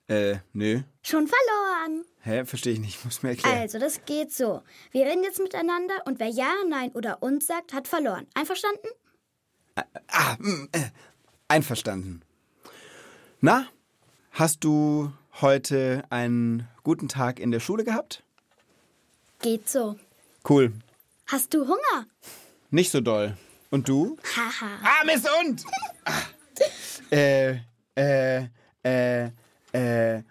Äh, 0.07 0.37
nö. 0.53 0.81
Schon 1.01 1.27
verloren. 1.27 2.05
Hä? 2.27 2.44
Verstehe 2.44 2.74
ich 2.74 2.79
nicht. 2.79 3.03
Muss 3.06 3.24
mir 3.24 3.29
erklären. 3.29 3.57
Also, 3.57 3.79
das 3.79 4.03
geht 4.06 4.33
so. 4.33 4.62
Wir 4.91 5.06
reden 5.06 5.24
jetzt 5.24 5.39
miteinander 5.39 5.95
und 6.06 6.19
wer 6.19 6.27
Ja, 6.27 6.51
Nein 6.68 6.91
oder 6.91 7.24
Und 7.24 7.41
sagt, 7.41 7.74
hat 7.74 7.88
verloren. 7.88 8.27
Einverstanden? 8.33 8.88
Ah, 10.07 10.35
mm, 10.39 10.68
äh, 10.74 10.89
einverstanden. 11.47 12.21
Na, 13.39 13.68
hast 14.31 14.63
du 14.63 15.13
heute 15.41 16.03
einen 16.09 16.68
guten 16.83 17.07
Tag 17.07 17.39
in 17.39 17.51
der 17.51 17.59
Schule 17.59 17.83
gehabt? 17.83 18.24
Geht 19.41 19.69
so. 19.69 19.95
Cool. 20.50 20.73
Hast 21.27 21.53
du 21.53 21.62
Hunger? 21.62 22.07
Nicht 22.71 22.91
so 22.91 23.00
doll. 23.01 23.38
Und 23.69 23.88
du? 23.88 24.18
Haha. 24.35 24.68
Ah, 24.83 25.06
Mist 25.06 25.30
und! 25.39 25.63
Ah. 26.06 26.21
Äh, 27.12 27.59
äh, 27.95 28.47
äh, 28.83 29.30
äh. 29.73 30.23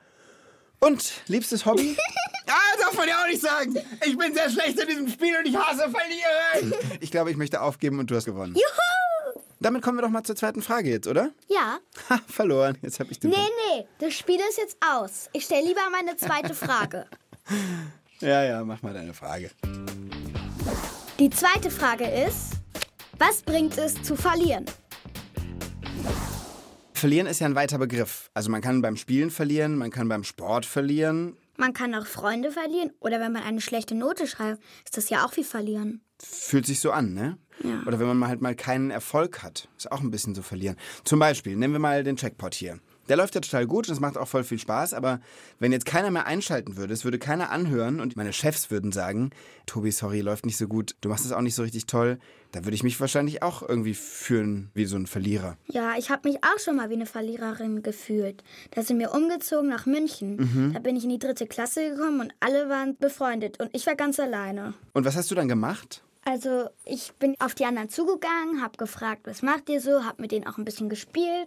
Und, 0.87 1.13
liebstes 1.27 1.67
Hobby? 1.67 1.97
ah, 2.47 2.53
darf 2.79 2.97
man 2.97 3.09
ja 3.09 3.21
auch 3.23 3.27
nicht 3.27 3.43
sagen. 3.43 3.75
Ich 4.05 4.17
bin 4.17 4.33
sehr 4.33 4.49
schlecht 4.51 4.79
in 4.79 4.87
diesem 4.89 5.09
Spiel 5.09 5.37
und 5.37 5.47
ich 5.47 5.57
hasse 5.57 5.91
Verlieren. 5.91 6.75
Ich 7.01 7.11
glaube, 7.11 7.31
ich 7.33 7.37
möchte 7.37 7.61
aufgeben 7.61 7.99
und 7.99 8.09
du 8.11 8.15
hast 8.15 8.25
gewonnen. 8.25 8.55
Juhu! 8.55 9.41
Damit 9.59 9.83
kommen 9.83 9.99
wir 9.99 10.03
doch 10.03 10.11
mal 10.11 10.23
zur 10.23 10.37
zweiten 10.37 10.63
Frage 10.63 10.91
jetzt, 10.91 11.09
oder? 11.09 11.31
Ja. 11.49 11.79
Ha, 12.09 12.21
verloren. 12.29 12.79
Jetzt 12.83 13.01
habe 13.01 13.11
ich 13.11 13.19
den 13.19 13.31
Nee, 13.31 13.37
Punkt. 13.37 13.51
nee, 13.75 13.87
das 13.99 14.15
Spiel 14.15 14.39
ist 14.49 14.59
jetzt 14.59 14.77
aus. 14.81 15.29
Ich 15.33 15.45
stelle 15.45 15.67
lieber 15.67 15.81
meine 15.91 16.17
zweite 16.17 16.55
Frage. 16.55 17.07
Ja, 18.21 18.45
ja, 18.45 18.65
mach 18.65 18.81
mal 18.83 18.95
deine 18.95 19.13
Frage. 19.13 19.51
Die 21.19 21.31
zweite 21.31 21.71
Frage 21.71 22.05
ist, 22.07 22.53
was 23.19 23.43
bringt 23.43 23.77
es 23.79 24.01
zu 24.03 24.15
verlieren? 24.15 24.67
Verlieren 26.97 27.27
ist 27.27 27.41
ja 27.41 27.47
ein 27.47 27.55
weiter 27.55 27.79
Begriff. 27.79 28.31
Also 28.33 28.51
man 28.51 28.63
kann 28.63 28.81
beim 28.81 28.97
Spielen 28.97 29.31
verlieren, 29.31 29.77
man 29.77 29.91
kann 29.91 30.09
beim 30.09 30.25
Sport 30.25 30.65
verlieren. 30.65 31.37
Man 31.59 31.73
kann 31.73 31.95
auch 31.95 32.07
Freunde 32.07 32.51
verlieren 32.51 32.91
oder 33.01 33.21
wenn 33.21 33.33
man 33.33 33.43
eine 33.43 33.61
schlechte 33.61 33.95
Note 33.95 34.27
schreibt, 34.27 34.63
ist 34.85 34.97
das 34.97 35.11
ja 35.11 35.25
auch 35.27 35.37
wie 35.37 35.45
verlieren. 35.45 36.01
Fühlt 36.19 36.65
sich 36.65 36.81
so 36.81 36.93
an, 36.93 37.13
ne? 37.13 37.39
Ja. 37.63 37.83
Oder 37.87 37.99
wenn 37.99 38.07
man 38.07 38.19
mal 38.19 38.29
halt 38.29 38.41
mal 38.41 38.55
keinen 38.55 38.91
Erfolg 38.91 39.43
hat. 39.43 39.69
Ist 39.77 39.93
auch 39.93 40.01
ein 40.01 40.11
bisschen 40.11 40.35
so 40.35 40.43
verlieren. 40.43 40.77
Zum 41.05 41.19
Beispiel, 41.19 41.57
nehmen 41.57 41.75
wir 41.75 41.81
mal 41.81 42.03
den 42.03 42.17
Checkpot 42.17 42.55
hier. 42.55 42.79
Der 43.09 43.17
läuft 43.17 43.35
ja 43.35 43.41
total 43.41 43.67
gut 43.67 43.89
und 43.89 43.95
es 43.95 44.01
macht 44.01 44.17
auch 44.17 44.29
voll 44.29 44.45
viel 44.45 44.59
Spaß, 44.59 44.95
aber 44.95 45.21
wenn 45.59 45.73
jetzt 45.73 45.87
keiner 45.87 46.11
mehr 46.11 46.27
einschalten 46.27 46.77
würde, 46.77 46.93
es 46.93 47.05
würde 47.05 47.19
keiner 47.19 47.51
anhören 47.51 48.01
und 48.01 48.17
meine 48.17 48.33
Chefs 48.33 48.71
würden 48.71 48.93
sagen, 48.93 49.31
Tobi, 49.67 49.91
sorry, 49.91 50.21
läuft 50.21 50.47
nicht 50.47 50.57
so 50.57 50.67
gut, 50.67 50.97
du 51.01 51.09
machst 51.09 51.25
es 51.25 51.33
auch 51.33 51.41
nicht 51.41 51.55
so 51.55 51.63
richtig 51.63 51.87
toll, 51.87 52.19
dann 52.53 52.65
würde 52.65 52.75
ich 52.75 52.83
mich 52.83 53.01
wahrscheinlich 53.01 53.43
auch 53.43 53.63
irgendwie 53.63 53.95
fühlen 53.95 54.71
wie 54.75 54.87
so 54.87 54.97
ein 54.97 55.07
Verlierer. 55.07 55.57
Ja, 55.67 55.95
ich 55.99 56.11
habe 56.11 56.29
mich 56.29 56.43
auch 56.43 56.59
schon 56.59 56.77
mal 56.77 56.91
wie 56.91 56.95
eine 56.95 57.07
Verliererin 57.07 57.83
gefühlt. 57.83 58.43
Da 58.71 58.83
sind 58.83 58.99
wir 58.99 59.13
umgezogen 59.13 59.69
nach 59.69 59.87
München. 59.87 60.73
Da 60.73 60.79
bin 60.79 60.97
ich 60.97 61.05
in 61.05 61.11
die 61.11 61.19
dritte 61.19 61.47
Klasse 61.47 61.91
gekommen 61.91 62.21
und 62.21 62.35
alle 62.41 62.69
waren 62.69 62.97
befreundet 62.97 63.61
und 63.61 63.71
ich 63.73 63.87
war 63.87 63.95
ganz 63.95 64.19
alleine. 64.19 64.75
Und 64.93 65.05
was 65.05 65.17
hast 65.17 65.31
du 65.31 65.35
dann 65.35 65.49
gemacht? 65.49 66.03
Also 66.29 66.69
ich 66.85 67.13
bin 67.21 67.37
auf 67.39 67.55
die 67.55 67.65
anderen 67.65 67.89
zugegangen, 67.89 68.61
habe 68.61 68.77
gefragt, 68.77 69.23
was 69.27 69.43
macht 69.43 69.69
ihr 69.69 69.81
so, 69.81 70.05
habe 70.05 70.21
mit 70.21 70.33
denen 70.33 70.47
auch 70.47 70.59
ein 70.59 70.65
bisschen 70.65 70.89
gespielt. 70.89 71.47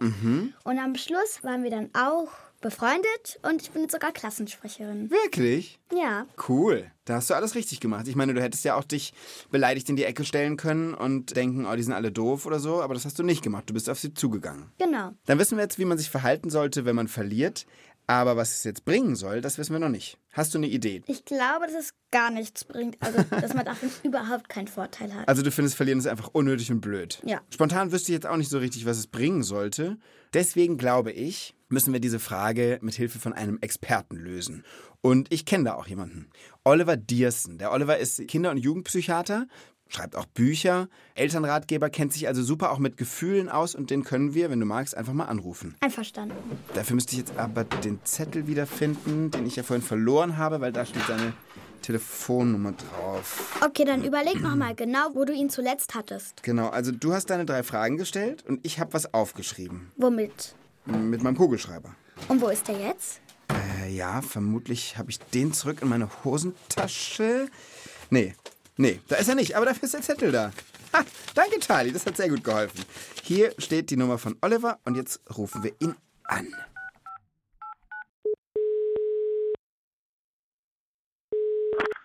Und 0.64 0.78
am 0.78 0.94
Schluss 0.94 1.44
waren 1.44 1.62
wir 1.62 1.70
dann 1.70 1.90
auch 1.92 2.28
befreundet 2.62 3.38
und 3.42 3.62
ich 3.62 3.70
bin 3.70 3.82
jetzt 3.82 3.92
sogar 3.92 4.12
Klassensprecherin. 4.12 5.10
Wirklich? 5.10 5.78
Ja, 5.92 6.26
Cool. 6.48 6.90
Da 7.06 7.16
hast 7.16 7.28
du 7.28 7.34
alles 7.34 7.56
richtig 7.56 7.80
gemacht. 7.80 8.06
Ich 8.06 8.14
meine, 8.14 8.34
du 8.34 8.40
hättest 8.40 8.64
ja 8.64 8.76
auch 8.76 8.84
dich 8.84 9.12
beleidigt 9.50 9.88
in 9.88 9.96
die 9.96 10.04
Ecke 10.04 10.24
stellen 10.24 10.56
können 10.56 10.94
und 10.94 11.34
denken, 11.34 11.66
oh, 11.66 11.74
die 11.74 11.82
sind 11.82 11.92
alle 11.92 12.12
doof 12.12 12.46
oder 12.46 12.60
so, 12.60 12.80
aber 12.82 12.94
das 12.94 13.04
hast 13.04 13.18
du 13.18 13.22
nicht 13.24 13.42
gemacht. 13.42 13.68
Du 13.68 13.74
bist 13.74 13.90
auf 13.90 13.98
sie 13.98 14.14
zugegangen. 14.14 14.70
genau. 14.78 15.10
Dann 15.26 15.38
wissen 15.38 15.56
wir 15.58 15.64
jetzt, 15.64 15.78
wie 15.78 15.84
man 15.86 15.98
sich 15.98 16.08
verhalten 16.08 16.50
sollte, 16.50 16.84
wenn 16.84 16.94
man 16.94 17.08
verliert. 17.08 17.66
Aber 18.10 18.36
was 18.36 18.50
es 18.56 18.64
jetzt 18.64 18.84
bringen 18.84 19.14
soll, 19.14 19.40
das 19.40 19.56
wissen 19.56 19.72
wir 19.72 19.78
noch 19.78 19.88
nicht. 19.88 20.18
Hast 20.32 20.52
du 20.52 20.58
eine 20.58 20.66
Idee? 20.66 21.02
Ich 21.06 21.24
glaube, 21.24 21.66
dass 21.66 21.76
es 21.76 21.94
gar 22.10 22.32
nichts 22.32 22.64
bringt. 22.64 22.96
Also, 23.00 23.22
dass 23.22 23.54
man 23.54 23.64
davon 23.64 23.88
überhaupt 24.02 24.48
keinen 24.48 24.66
Vorteil 24.66 25.14
hat. 25.14 25.28
Also 25.28 25.42
du 25.42 25.52
findest 25.52 25.76
Verlieren 25.76 26.00
ist 26.00 26.08
einfach 26.08 26.30
unnötig 26.32 26.72
und 26.72 26.80
blöd. 26.80 27.22
Ja. 27.24 27.40
Spontan 27.50 27.92
wüsste 27.92 28.10
ich 28.10 28.14
jetzt 28.16 28.26
auch 28.26 28.36
nicht 28.36 28.50
so 28.50 28.58
richtig, 28.58 28.84
was 28.84 28.98
es 28.98 29.06
bringen 29.06 29.44
sollte. 29.44 29.96
Deswegen 30.34 30.76
glaube 30.76 31.12
ich, 31.12 31.54
müssen 31.68 31.92
wir 31.92 32.00
diese 32.00 32.18
Frage 32.18 32.80
mit 32.82 32.94
Hilfe 32.94 33.20
von 33.20 33.32
einem 33.32 33.58
Experten 33.60 34.16
lösen. 34.16 34.64
Und 35.02 35.32
ich 35.32 35.46
kenne 35.46 35.64
da 35.64 35.74
auch 35.74 35.86
jemanden. 35.86 36.30
Oliver 36.64 36.96
Diersen. 36.96 37.58
Der 37.58 37.70
Oliver 37.70 37.98
ist 37.98 38.26
Kinder- 38.26 38.50
und 38.50 38.56
Jugendpsychiater, 38.56 39.46
schreibt 39.92 40.16
auch 40.16 40.26
Bücher, 40.26 40.88
Elternratgeber, 41.14 41.90
kennt 41.90 42.12
sich 42.12 42.28
also 42.28 42.42
super 42.42 42.70
auch 42.72 42.78
mit 42.78 42.96
Gefühlen 42.96 43.48
aus 43.48 43.74
und 43.74 43.90
den 43.90 44.04
können 44.04 44.34
wir, 44.34 44.50
wenn 44.50 44.60
du 44.60 44.66
magst, 44.66 44.96
einfach 44.96 45.12
mal 45.12 45.26
anrufen. 45.26 45.76
Einverstanden. 45.80 46.36
Dafür 46.74 46.94
müsste 46.94 47.12
ich 47.12 47.18
jetzt 47.18 47.36
aber 47.36 47.64
den 47.64 48.00
Zettel 48.04 48.46
wiederfinden, 48.46 49.30
den 49.30 49.46
ich 49.46 49.56
ja 49.56 49.62
vorhin 49.62 49.84
verloren 49.84 50.36
habe, 50.36 50.60
weil 50.60 50.72
da 50.72 50.86
steht 50.86 51.02
seine 51.06 51.32
Telefonnummer 51.82 52.72
drauf. 52.72 53.58
Okay, 53.64 53.84
dann 53.84 54.04
überleg 54.04 54.40
noch 54.40 54.54
mal 54.54 54.74
genau, 54.74 55.10
wo 55.14 55.24
du 55.24 55.32
ihn 55.32 55.50
zuletzt 55.50 55.94
hattest. 55.94 56.42
Genau, 56.42 56.68
also 56.68 56.92
du 56.92 57.12
hast 57.12 57.26
deine 57.30 57.46
drei 57.46 57.62
Fragen 57.62 57.96
gestellt 57.96 58.44
und 58.46 58.64
ich 58.64 58.78
habe 58.78 58.92
was 58.92 59.12
aufgeschrieben. 59.12 59.90
Womit? 59.96 60.54
Mit 60.86 61.22
meinem 61.22 61.36
Kugelschreiber. 61.36 61.94
Und 62.28 62.40
wo 62.40 62.48
ist 62.48 62.68
er 62.68 62.78
jetzt? 62.78 63.20
Äh, 63.82 63.92
ja, 63.92 64.22
vermutlich 64.22 64.98
habe 64.98 65.10
ich 65.10 65.18
den 65.18 65.52
zurück 65.52 65.82
in 65.82 65.88
meine 65.88 66.08
Hosentasche. 66.24 67.48
Nee, 68.10 68.34
nee, 68.76 69.00
da 69.08 69.16
ist 69.16 69.28
er 69.28 69.34
nicht, 69.34 69.56
aber 69.56 69.66
dafür 69.66 69.84
ist 69.84 69.94
der 69.94 70.02
Zettel 70.02 70.32
da. 70.32 70.52
Ha, 70.92 71.04
danke, 71.34 71.60
Charlie, 71.60 71.92
das 71.92 72.06
hat 72.06 72.16
sehr 72.16 72.28
gut 72.28 72.42
geholfen. 72.42 72.84
Hier 73.22 73.52
steht 73.58 73.90
die 73.90 73.96
Nummer 73.96 74.18
von 74.18 74.36
Oliver 74.42 74.78
und 74.84 74.96
jetzt 74.96 75.20
rufen 75.36 75.62
wir 75.62 75.72
ihn 75.80 75.94
an. 76.24 76.48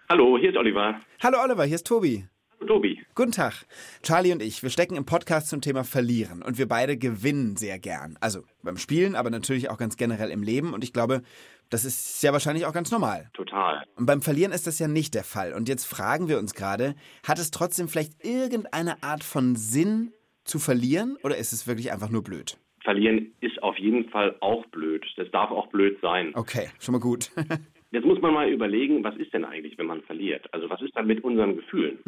Hallo, 0.09 0.37
hier 0.37 0.51
ist 0.51 0.57
Oliver. 0.57 1.01
Hallo 1.23 1.41
Oliver, 1.41 1.65
hier 1.65 1.75
ist 1.75 1.87
Tobi. 1.87 2.27
Tobi. 2.65 3.01
Guten 3.15 3.31
Tag. 3.31 3.65
Charlie 4.03 4.31
und 4.31 4.41
ich, 4.41 4.63
wir 4.63 4.69
stecken 4.69 4.95
im 4.95 5.05
Podcast 5.05 5.49
zum 5.49 5.61
Thema 5.61 5.83
Verlieren 5.83 6.41
und 6.41 6.57
wir 6.57 6.67
beide 6.67 6.97
gewinnen 6.97 7.55
sehr 7.55 7.79
gern. 7.79 8.17
Also 8.21 8.41
beim 8.63 8.77
Spielen, 8.77 9.15
aber 9.15 9.29
natürlich 9.29 9.69
auch 9.69 9.77
ganz 9.77 9.97
generell 9.97 10.29
im 10.29 10.43
Leben 10.43 10.73
und 10.73 10.83
ich 10.83 10.93
glaube, 10.93 11.21
das 11.69 11.85
ist 11.85 12.21
ja 12.23 12.31
wahrscheinlich 12.33 12.65
auch 12.65 12.73
ganz 12.73 12.91
normal. 12.91 13.29
Total. 13.33 13.83
Und 13.95 14.05
beim 14.05 14.21
Verlieren 14.21 14.51
ist 14.51 14.67
das 14.67 14.79
ja 14.79 14.87
nicht 14.87 15.13
der 15.15 15.23
Fall. 15.23 15.53
Und 15.53 15.67
jetzt 15.67 15.85
fragen 15.85 16.27
wir 16.27 16.37
uns 16.37 16.53
gerade, 16.53 16.95
hat 17.27 17.39
es 17.39 17.51
trotzdem 17.51 17.87
vielleicht 17.87 18.23
irgendeine 18.23 19.01
Art 19.03 19.23
von 19.23 19.55
Sinn 19.55 20.11
zu 20.43 20.59
verlieren 20.59 21.17
oder 21.23 21.37
ist 21.37 21.53
es 21.53 21.67
wirklich 21.67 21.91
einfach 21.91 22.09
nur 22.09 22.23
blöd? 22.23 22.57
Verlieren 22.83 23.33
ist 23.41 23.61
auf 23.63 23.77
jeden 23.79 24.09
Fall 24.09 24.35
auch 24.41 24.65
blöd. 24.67 25.03
Das 25.17 25.29
darf 25.31 25.49
auch 25.49 25.67
blöd 25.67 25.97
sein. 26.01 26.31
Okay, 26.35 26.69
schon 26.79 26.93
mal 26.93 26.99
gut. 26.99 27.31
Jetzt 27.91 28.05
muss 28.05 28.21
man 28.21 28.33
mal 28.33 28.49
überlegen, 28.49 29.03
was 29.03 29.15
ist 29.15 29.33
denn 29.33 29.45
eigentlich, 29.45 29.77
wenn 29.77 29.85
man 29.85 30.01
verliert? 30.01 30.53
Also 30.53 30.69
was 30.69 30.81
ist 30.81 30.95
dann 30.95 31.07
mit 31.07 31.23
unseren 31.23 31.55
Gefühlen? 31.55 31.99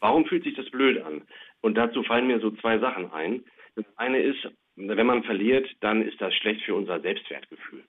Warum 0.00 0.26
fühlt 0.26 0.44
sich 0.44 0.54
das 0.54 0.70
blöd 0.70 1.02
an? 1.02 1.22
Und 1.60 1.74
dazu 1.76 2.02
fallen 2.02 2.26
mir 2.26 2.40
so 2.40 2.50
zwei 2.52 2.78
Sachen 2.78 3.12
ein. 3.12 3.44
Das 3.74 3.84
eine 3.96 4.20
ist, 4.20 4.48
wenn 4.76 5.06
man 5.06 5.22
verliert, 5.24 5.68
dann 5.80 6.02
ist 6.02 6.20
das 6.20 6.34
schlecht 6.34 6.62
für 6.62 6.74
unser 6.74 7.00
Selbstwertgefühl. 7.00 7.84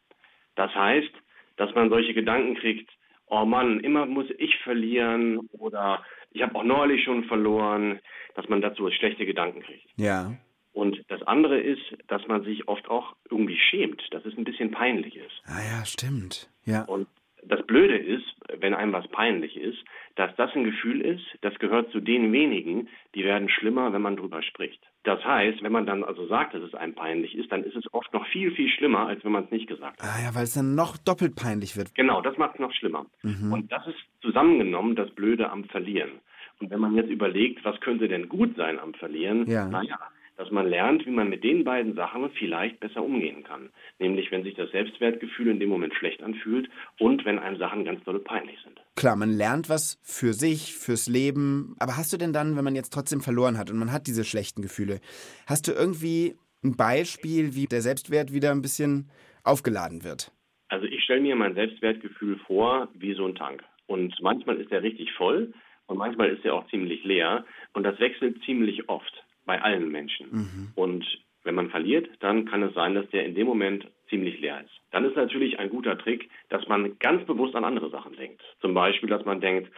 Das 0.56 0.74
heißt, 0.74 1.12
dass 1.58 1.74
man 1.76 1.90
solche 1.90 2.14
Gedanken 2.14 2.56
kriegt, 2.56 2.90
oh 3.28 3.46
Mann, 3.46 3.80
immer 3.82 4.06
muss 4.06 4.28
ich 4.38 4.56
verlieren 4.60 5.40
oder 5.52 6.04
ich 6.32 6.42
habe 6.42 6.56
auch 6.56 6.64
neulich 6.64 7.04
schon 7.04 7.26
verloren, 7.26 8.00
dass 8.36 8.48
man 8.48 8.62
dazu 8.62 8.90
schlechte 8.92 9.26
Gedanken 9.26 9.62
kriegt. 9.62 9.88
ja. 9.98 10.34
Und 10.74 11.04
das 11.08 11.24
andere 11.24 11.60
ist, 11.60 11.82
dass 12.08 12.28
man 12.28 12.44
sich 12.44 12.68
oft 12.68 12.88
auch 12.88 13.16
irgendwie 13.32 13.58
schämt, 13.58 14.00
dass 14.12 14.24
es 14.26 14.38
ein 14.38 14.44
bisschen 14.44 14.70
peinlich 14.70 15.16
ist. 15.16 15.42
Ah 15.48 15.60
ja, 15.60 15.84
stimmt. 15.84 16.52
Ja. 16.66 16.84
Und 16.84 17.08
das 17.48 17.66
Blöde 17.66 17.98
ist, 17.98 18.25
wenn 18.60 18.74
einem 18.74 18.94
was 18.94 19.08
peinlich 19.10 19.58
ist, 19.58 19.77
dass 20.16 20.36
das 20.36 20.54
ein 20.56 20.63
Gefühl 20.63 21.01
ist, 21.01 21.24
das 21.42 21.58
gehört 21.60 21.92
zu 21.92 22.00
den 22.00 22.32
wenigen, 22.32 22.88
die 23.16 23.24
werden 23.24 23.50
schlimmer, 23.50 23.94
wenn 23.94 24.01
man 24.01 24.18
drüber 24.18 24.42
spricht. 24.44 24.82
Das 25.04 25.24
heißt, 25.24 25.63
wenn 25.63 25.72
man 25.72 25.86
dann 25.86 26.04
also 26.04 26.27
sagt, 26.27 26.54
dass 26.54 26.63
es 26.63 26.74
einem 26.75 26.94
peinlich 26.96 27.36
ist, 27.36 27.51
dann 27.51 27.63
ist 27.63 27.75
es 27.75 27.94
oft 27.94 28.12
noch 28.13 28.25
viel, 28.27 28.51
viel 28.51 28.70
schlimmer, 28.70 29.08
als 29.08 29.24
wenn 29.24 29.32
man 29.32 29.46
es 29.46 29.51
nicht 29.51 29.68
gesagt 29.68 30.01
hat. 30.01 30.10
Ah 30.10 30.22
ja, 30.24 30.36
weil 30.36 30.44
es 30.44 30.54
dann 30.54 30.75
noch 30.75 30.98
doppelt 30.98 31.36
peinlich 31.36 31.77
wird. 31.77 31.96
Genau, 31.96 32.22
das 32.22 32.38
macht 32.38 32.56
es 32.56 32.60
noch 32.60 32.74
schlimmer. 32.74 33.06
Und 33.24 33.72
das 33.72 33.86
ist 33.88 33.98
zusammengenommen 34.22 34.96
das 34.96 35.10
Blöde 35.12 35.50
am 35.50 35.63
Verlieren. 35.66 36.12
Und 36.60 36.72
wenn 36.72 36.80
man 36.80 36.96
jetzt 36.96 37.10
überlegt, 37.10 37.63
was 37.63 37.80
könnte 37.82 38.08
denn 38.08 38.27
gut 38.30 38.56
sein 38.58 38.80
am 38.80 38.94
Verlieren, 38.96 39.46
Ja. 39.48 39.68
naja, 39.68 40.00
dass 40.38 40.51
man 40.51 40.67
lernt, 40.67 41.06
wie 41.06 41.12
man 41.12 41.29
mit 41.29 41.44
den 41.44 41.63
beiden 41.63 41.96
Sachen 41.96 42.29
vielleicht 42.32 42.79
besser 42.79 43.03
umgehen 43.03 43.44
kann. 43.44 43.70
Nämlich, 44.00 44.32
wenn 44.32 44.44
sich 44.44 44.53
das 44.56 44.70
Selbstwertgefühl 44.72 45.48
in 45.48 45.60
dem 45.60 45.70
Moment 45.70 45.96
schlecht 45.96 46.22
anfühlt 46.22 46.70
und 47.00 47.25
wenn 47.25 47.39
einem 47.39 47.58
Sachen 47.58 47.84
ganz 47.86 48.03
doll 48.03 48.20
peinlich 48.20 48.58
sind. 48.63 48.79
Klar, 48.96 49.15
man 49.15 49.32
lernt 49.32 49.67
was 49.67 50.00
für 50.03 50.34
sich, 50.34 50.74
fürs 50.74 51.08
Leben. 51.08 51.75
Aber 51.79 51.98
hast 51.98 52.13
du 52.13 52.17
denn 52.17 52.34
dann, 52.34 52.56
wenn 52.56 52.63
man 52.63 52.75
jetzt 52.75 52.94
trotzdem 52.94 53.22
verloren 53.22 53.58
hat 53.58 53.72
und 53.72 53.77
man 53.77 53.91
hat 53.91 54.08
diese 54.08 54.24
schlechten 54.24 54.62
Gefühle, 54.62 55.00
hast 55.48 55.67
du 55.67 55.72
irgendwie 55.72 56.36
ein 56.63 56.77
Beispiel, 56.77 57.56
wie 57.56 57.65
der 57.65 57.82
Selbstwert 57.82 58.32
wieder 58.32 58.51
ein 58.51 58.62
bisschen 58.62 59.10
aufgeladen 59.44 60.03
wird? 60.03 60.32
Also 60.70 60.86
ich 60.86 61.03
stelle 61.03 61.22
mir 61.22 61.36
mein 61.36 61.56
Selbstwertgefühl 61.56 62.38
vor 62.46 62.89
wie 62.94 63.13
so 63.15 63.25
ein 63.25 63.36
Tank. 63.36 63.63
Und 63.88 64.13
manchmal 64.22 64.58
ist 64.58 64.72
er 64.72 64.84
richtig 64.84 65.12
voll 65.13 65.53
und 65.88 65.98
manchmal 65.98 66.29
ist 66.29 66.46
er 66.46 66.53
auch 66.53 66.67
ziemlich 66.70 67.03
leer. 67.06 67.46
Und 67.74 67.84
das 67.84 68.00
wechselt 68.00 68.44
ziemlich 68.44 68.89
oft 68.89 69.24
bei 69.48 69.60
allen 69.62 69.89
Menschen. 69.92 70.72
Und 70.75 71.06
wenn 71.44 71.56
man 71.56 71.70
verliert, 71.70 72.10
dann 72.20 72.46
kann 72.46 72.62
es 72.62 72.75
sein, 72.75 72.94
dass 72.94 73.10
der 73.10 73.25
in 73.25 73.34
dem 73.34 73.48
Moment 73.48 73.88
ziemlich 74.10 74.39
leer 74.39 74.62
ist. 74.62 74.82
Dann 74.92 75.06
ist 75.06 75.16
natürlich 75.16 75.58
ein 75.58 75.70
guter 75.70 75.98
Trick, 75.98 76.30
dass 76.50 76.68
man 76.68 77.00
ganz 77.00 77.25
bewusst 77.25 77.56
an 77.56 77.63
andere 77.63 77.89
Sachen 77.89 78.16
denkt. 78.16 78.42
Zum 78.62 78.74
Beispiel, 78.74 79.10
dass 79.10 79.25
man 79.25 79.42
denkt, 79.42 79.72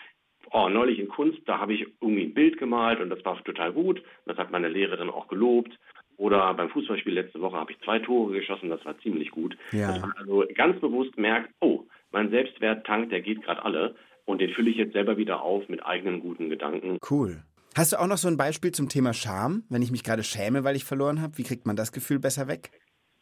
oh, 0.52 0.68
neulich 0.68 1.00
in 1.00 1.08
Kunst, 1.08 1.40
da 1.46 1.60
habe 1.60 1.74
ich 1.74 1.86
irgendwie 2.02 2.24
ein 2.24 2.34
Bild 2.34 2.58
gemalt 2.58 3.00
und 3.00 3.10
das 3.10 3.24
war 3.24 3.42
total 3.44 3.72
gut. 3.72 4.02
Das 4.26 4.38
hat 4.38 4.52
meine 4.52 4.68
Lehrerin 4.68 5.10
auch 5.10 5.28
gelobt. 5.28 5.78
Oder 6.18 6.54
beim 6.54 6.70
Fußballspiel 6.70 7.14
letzte 7.14 7.40
Woche 7.40 7.56
habe 7.56 7.72
ich 7.72 7.80
zwei 7.80 8.00
Tore 8.00 8.34
geschossen, 8.34 8.70
das 8.70 8.84
war 8.84 8.98
ziemlich 9.00 9.32
gut. 9.32 9.58
Ja. 9.72 9.94
Dass 9.94 10.02
man 10.02 10.12
also 10.18 10.44
ganz 10.54 10.80
bewusst 10.82 11.18
merkt, 11.18 11.50
oh, 11.62 11.86
mein 12.12 12.30
Selbstwerttank, 12.30 13.10
der 13.10 13.22
geht 13.22 13.42
gerade 13.44 13.64
alle 13.64 13.96
und 14.26 14.42
den 14.42 14.52
fülle 14.52 14.70
ich 14.70 14.78
jetzt 14.78 14.94
selber 14.94 15.18
wieder 15.18 15.42
auf 15.42 15.70
mit 15.70 15.86
eigenen 15.86 16.20
guten 16.20 16.50
Gedanken. 16.50 16.98
Cool. 17.10 17.42
Hast 17.76 17.94
du 17.94 18.00
auch 18.00 18.08
noch 18.08 18.18
so 18.18 18.28
ein 18.28 18.38
Beispiel 18.38 18.72
zum 18.72 18.90
Thema 18.90 19.14
Scham? 19.14 19.64
Wenn 19.70 19.82
ich 19.82 19.92
mich 19.92 20.04
gerade 20.04 20.24
schäme, 20.24 20.64
weil 20.64 20.76
ich 20.76 20.86
verloren 20.86 21.22
habe, 21.22 21.38
wie 21.38 21.44
kriegt 21.44 21.66
man 21.66 21.76
das 21.76 21.92
Gefühl 21.92 22.20
besser 22.20 22.48
weg? 22.48 22.72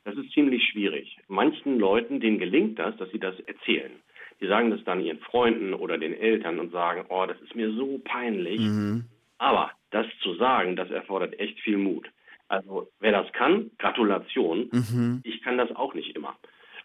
Das 0.06 0.16
ist 0.16 0.32
ziemlich 0.32 0.64
schwierig. 0.72 1.18
Manchen 1.28 1.80
Leuten, 1.80 2.20
denen 2.20 2.40
gelingt 2.40 2.80
das, 2.80 2.96
dass 2.98 3.10
sie 3.12 3.20
das 3.20 3.38
erzählen. 3.42 3.92
Die 4.40 4.48
sagen 4.48 4.72
das 4.72 4.84
dann 4.86 5.02
ihren 5.02 5.20
Freunden 5.20 5.74
oder 5.74 5.98
den 5.98 6.14
Eltern 6.14 6.60
und 6.60 6.72
sagen, 6.72 7.06
oh, 7.10 7.26
das 7.26 7.40
ist 7.42 7.56
mir 7.56 7.74
so 7.74 8.00
peinlich. 8.06 8.62
Aber 9.38 9.72
das 9.92 10.06
zu 10.22 10.36
sagen, 10.36 10.76
das 10.76 10.90
erfordert 10.92 11.40
echt 11.40 11.60
viel 11.60 11.78
Mut. 11.78 12.10
Also 12.48 12.90
wer 13.00 13.12
das 13.12 13.32
kann, 13.34 13.72
Gratulation. 13.78 14.70
Ich 15.24 15.42
kann 15.42 15.58
das 15.58 15.76
auch 15.76 15.94
nicht 15.94 16.16
immer. 16.16 16.36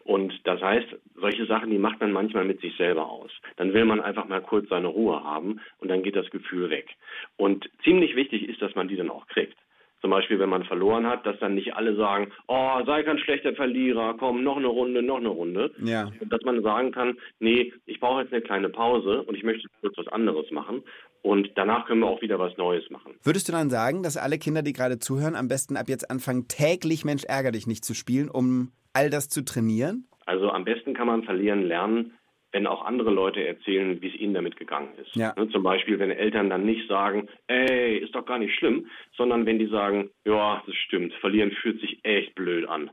Und 0.05 0.33
das 0.45 0.61
heißt, 0.61 0.89
solche 1.15 1.47
Sachen, 1.47 1.71
die 1.71 1.79
macht 1.79 2.01
man 2.01 2.13
manchmal 2.13 2.45
mit 2.45 2.61
sich 2.61 2.77
selber 2.77 3.09
aus. 3.09 3.31
Dann 3.57 3.73
will 3.73 3.85
man 3.85 4.01
einfach 4.01 4.27
mal 4.29 4.41
kurz 4.41 4.69
seine 4.69 4.89
Ruhe 4.89 5.23
haben 5.23 5.61
und 5.79 5.89
dann 5.89 6.03
geht 6.03 6.17
das 6.17 6.31
Gefühl 6.31 6.71
weg. 6.71 6.89
Und 7.37 7.69
ziemlich 7.85 8.17
wichtig 8.17 8.49
ist, 8.49 8.61
dass 8.61 8.75
man 8.75 8.89
die 8.89 8.97
dann 8.97 9.11
auch 9.11 9.27
kriegt. 9.29 9.57
Zum 10.03 10.11
Beispiel, 10.11 10.41
wenn 10.41 10.49
man 10.49 10.65
verloren 10.65 11.07
hat, 11.07 11.25
dass 11.25 11.39
dann 11.39 11.55
nicht 11.55 11.77
alle 11.77 11.95
sagen, 11.95 12.33
oh, 12.49 12.81
sei 12.85 13.05
kein 13.05 13.19
schlechter 13.19 13.55
Verlierer, 13.55 14.17
komm, 14.19 14.43
noch 14.43 14.57
eine 14.57 14.67
Runde, 14.67 15.01
noch 15.01 15.19
eine 15.19 15.29
Runde. 15.29 15.73
Ja. 15.81 16.11
Dass 16.29 16.43
man 16.43 16.61
sagen 16.63 16.91
kann, 16.91 17.17
nee, 17.39 17.73
ich 17.87 18.01
brauche 18.01 18.23
jetzt 18.23 18.33
eine 18.33 18.43
kleine 18.43 18.69
Pause 18.69 19.23
und 19.23 19.37
ich 19.37 19.45
möchte 19.45 19.69
kurz 19.81 19.97
was 19.97 20.09
anderes 20.09 20.51
machen. 20.51 20.83
Und 21.23 21.51
danach 21.55 21.87
können 21.87 22.01
wir 22.01 22.09
auch 22.09 22.21
wieder 22.21 22.41
was 22.41 22.57
Neues 22.57 22.91
machen. 22.91 23.15
Würdest 23.23 23.49
du 23.49 23.53
dann 23.53 23.71
sagen, 23.71 24.03
dass 24.03 24.17
alle 24.17 24.39
Kinder, 24.39 24.63
die 24.63 24.73
gerade 24.73 24.99
zuhören, 24.99 25.37
am 25.37 25.47
besten 25.47 25.77
ab 25.77 25.89
jetzt 25.89 26.11
anfangen, 26.11 26.49
täglich 26.49 27.05
Mensch 27.05 27.23
ärger 27.23 27.53
dich 27.53 27.69
nicht 27.69 27.85
zu 27.85 27.95
spielen, 27.95 28.29
um 28.29 28.73
all 28.93 29.11
das 29.11 29.29
zu 29.29 29.45
trainieren? 29.45 30.09
Also 30.27 30.51
am 30.51 30.65
besten 30.65 30.95
kann 30.95 31.07
man 31.07 31.25
verlieren 31.25 31.63
lernen, 31.63 32.13
wenn 32.53 32.67
auch 32.67 32.85
andere 32.85 33.11
Leute 33.11 33.47
erzählen, 33.47 34.01
wie 34.03 34.09
es 34.09 34.15
ihnen 34.15 34.35
damit 34.35 34.57
gegangen 34.57 34.93
ist. 35.01 35.17
Ja. 35.17 35.35
Ne, 35.37 35.49
zum 35.49 35.63
Beispiel, 35.63 35.99
wenn 35.99 36.11
Eltern 36.11 36.51
dann 36.51 36.65
nicht 36.65 36.87
sagen, 36.89 37.29
ey, 37.47 37.99
ist 37.99 38.15
doch 38.15 38.27
gar 38.27 38.39
nicht 38.39 38.55
schlimm, 38.55 38.87
sondern 39.17 39.47
wenn 39.47 39.59
die 39.59 39.69
sagen, 39.69 40.11
ja, 40.25 40.63
das 40.67 40.75
stimmt, 40.77 41.15
verlieren 41.15 41.51
fühlt 41.51 41.81
sich 41.81 42.01
echt 42.05 42.35
blöd 42.35 42.69
an. 42.69 42.91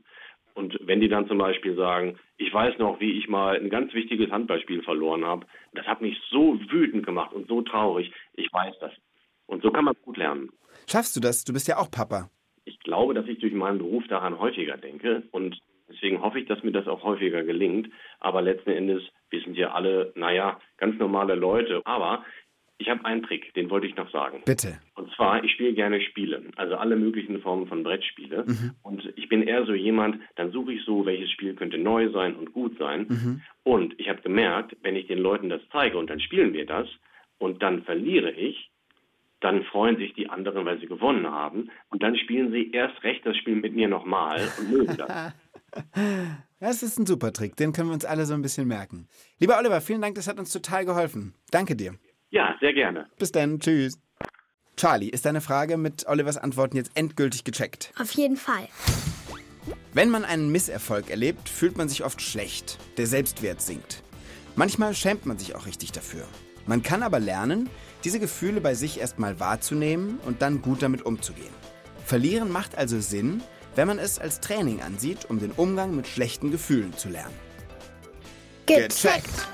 Und 0.54 0.78
wenn 0.82 1.00
die 1.00 1.08
dann 1.08 1.28
zum 1.28 1.38
Beispiel 1.38 1.76
sagen, 1.76 2.18
ich 2.36 2.52
weiß 2.52 2.78
noch, 2.78 3.00
wie 3.00 3.18
ich 3.18 3.28
mal 3.28 3.56
ein 3.56 3.70
ganz 3.70 3.92
wichtiges 3.94 4.30
Handballspiel 4.30 4.82
verloren 4.82 5.24
habe, 5.24 5.46
das 5.74 5.86
hat 5.86 6.00
mich 6.00 6.18
so 6.30 6.58
wütend 6.70 7.06
gemacht 7.06 7.32
und 7.32 7.46
so 7.46 7.62
traurig, 7.62 8.12
ich 8.34 8.52
weiß 8.52 8.74
das. 8.80 8.92
Und 9.46 9.62
so 9.62 9.70
kann 9.70 9.84
man 9.84 9.94
gut 10.02 10.16
lernen. 10.16 10.50
Schaffst 10.88 11.16
du 11.16 11.20
das? 11.20 11.44
Du 11.44 11.52
bist 11.52 11.68
ja 11.68 11.78
auch 11.78 11.90
Papa. 11.90 12.30
Ich 12.64 12.78
glaube, 12.80 13.14
dass 13.14 13.26
ich 13.26 13.38
durch 13.38 13.52
meinen 13.52 13.78
Beruf 13.78 14.06
daran 14.08 14.38
häufiger 14.38 14.76
denke 14.76 15.22
und 15.30 15.60
deswegen 15.90 16.22
hoffe 16.22 16.38
ich, 16.40 16.46
dass 16.46 16.62
mir 16.62 16.72
das 16.72 16.86
auch 16.88 17.02
häufiger 17.02 17.42
gelingt. 17.42 17.90
Aber 18.20 18.40
letzten 18.42 18.70
Endes, 18.70 19.02
wir 19.30 19.40
sind 19.40 19.56
ja 19.56 19.72
alle, 19.72 20.12
naja, 20.16 20.58
ganz 20.78 20.98
normale 20.98 21.34
Leute. 21.34 21.82
Aber 21.84 22.24
Ich 22.78 22.88
habe 22.88 23.04
einen 23.04 23.22
Trick, 23.22 23.52
den 23.52 23.68
wollte 23.68 23.86
ich 23.86 23.94
noch 23.96 24.10
sagen. 24.10 24.40
Bitte. 24.46 24.78
Und 24.94 25.12
zwar, 25.14 25.44
ich 25.44 25.52
spiele 25.52 25.74
gerne 25.74 26.00
Spiele, 26.00 26.42
also 26.56 26.76
alle 26.76 26.96
möglichen 26.96 27.38
Formen 27.42 27.66
von 27.66 27.82
Brettspiele. 27.82 28.46
Und 28.82 29.12
ich 29.16 29.28
bin 29.28 29.42
eher 29.42 29.66
so 29.66 29.74
jemand, 29.74 30.18
dann 30.36 30.50
suche 30.50 30.72
ich 30.72 30.82
so, 30.86 31.04
welches 31.04 31.30
Spiel 31.30 31.52
könnte 31.54 31.76
neu 31.76 32.08
sein 32.10 32.34
und 32.36 32.54
gut 32.54 32.78
sein. 32.78 33.42
Und 33.64 34.00
ich 34.00 34.08
habe 34.08 34.22
gemerkt, 34.22 34.78
wenn 34.82 34.96
ich 34.96 35.06
den 35.08 35.18
Leuten 35.18 35.50
das 35.50 35.60
zeige 35.70 35.98
und 35.98 36.08
dann 36.08 36.20
spielen 36.20 36.54
wir 36.54 36.64
das 36.64 36.88
und 37.36 37.62
dann 37.62 37.82
verliere 37.82 38.30
ich, 38.30 38.70
dann 39.40 39.62
freuen 39.64 39.96
sich 39.98 40.14
die 40.14 40.30
anderen, 40.30 40.64
weil 40.64 40.80
sie 40.80 40.86
gewonnen 40.86 41.26
haben. 41.30 41.70
Und 41.90 42.02
dann 42.02 42.16
spielen 42.16 42.50
sie 42.50 42.70
erst 42.72 43.02
recht 43.04 43.26
das 43.26 43.36
Spiel 43.36 43.56
mit 43.56 43.74
mir 43.74 43.88
nochmal 43.88 44.40
und 44.58 44.70
mögen 44.70 44.96
das. 44.96 45.34
Das 46.58 46.82
ist 46.82 46.98
ein 46.98 47.06
super 47.06 47.32
Trick, 47.32 47.56
den 47.56 47.72
können 47.72 47.88
wir 47.88 47.94
uns 47.94 48.04
alle 48.04 48.26
so 48.26 48.34
ein 48.34 48.42
bisschen 48.42 48.68
merken. 48.68 49.08
Lieber 49.38 49.58
Oliver, 49.58 49.80
vielen 49.80 50.02
Dank, 50.02 50.14
das 50.14 50.28
hat 50.28 50.38
uns 50.38 50.52
total 50.52 50.84
geholfen. 50.84 51.34
Danke 51.50 51.74
dir. 51.74 51.94
Ja, 52.30 52.54
sehr 52.60 52.74
gerne. 52.74 53.06
Bis 53.18 53.32
dann, 53.32 53.58
tschüss. 53.58 53.98
Charlie, 54.76 55.08
ist 55.08 55.26
deine 55.26 55.40
Frage 55.40 55.76
mit 55.76 56.06
Olivers 56.06 56.36
Antworten 56.36 56.76
jetzt 56.76 56.92
endgültig 56.94 57.44
gecheckt? 57.44 57.92
Auf 57.98 58.12
jeden 58.12 58.36
Fall. 58.36 58.68
Wenn 59.92 60.10
man 60.10 60.24
einen 60.24 60.52
Misserfolg 60.52 61.10
erlebt, 61.10 61.48
fühlt 61.48 61.76
man 61.76 61.88
sich 61.88 62.04
oft 62.04 62.22
schlecht. 62.22 62.78
Der 62.96 63.06
Selbstwert 63.06 63.60
sinkt. 63.60 64.02
Manchmal 64.54 64.94
schämt 64.94 65.26
man 65.26 65.38
sich 65.38 65.54
auch 65.54 65.66
richtig 65.66 65.92
dafür. 65.92 66.26
Man 66.66 66.82
kann 66.82 67.02
aber 67.02 67.18
lernen, 67.20 67.68
diese 68.04 68.20
Gefühle 68.20 68.60
bei 68.60 68.74
sich 68.74 69.00
erstmal 69.00 69.40
wahrzunehmen 69.40 70.18
und 70.24 70.42
dann 70.42 70.62
gut 70.62 70.82
damit 70.82 71.02
umzugehen. 71.02 71.52
Verlieren 72.04 72.50
macht 72.50 72.76
also 72.76 73.00
Sinn, 73.00 73.42
wenn 73.74 73.88
man 73.88 73.98
es 73.98 74.18
als 74.18 74.40
Training 74.40 74.80
ansieht, 74.82 75.28
um 75.28 75.38
den 75.38 75.52
Umgang 75.52 75.94
mit 75.94 76.06
schlechten 76.06 76.50
Gefühlen 76.50 76.96
zu 76.96 77.08
lernen. 77.08 77.34
Gecheckt. 78.66 79.48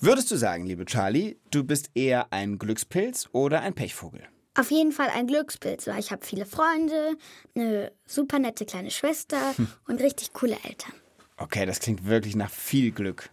Würdest 0.00 0.30
du 0.30 0.36
sagen, 0.36 0.66
liebe 0.66 0.84
Charlie, 0.84 1.38
du 1.50 1.64
bist 1.64 1.90
eher 1.94 2.32
ein 2.32 2.58
Glückspilz 2.58 3.28
oder 3.32 3.60
ein 3.60 3.74
Pechvogel? 3.74 4.22
Auf 4.56 4.70
jeden 4.70 4.92
Fall 4.92 5.08
ein 5.08 5.26
Glückspilz, 5.26 5.86
weil 5.86 5.98
ich 5.98 6.12
habe 6.12 6.24
viele 6.24 6.46
Freunde, 6.46 7.16
eine 7.56 7.90
super 8.06 8.38
nette 8.38 8.64
kleine 8.66 8.90
Schwester 8.90 9.54
und 9.88 10.00
richtig 10.00 10.32
coole 10.32 10.56
Eltern. 10.62 10.92
Okay, 11.36 11.66
das 11.66 11.80
klingt 11.80 12.06
wirklich 12.06 12.36
nach 12.36 12.50
viel 12.50 12.92
Glück. 12.92 13.30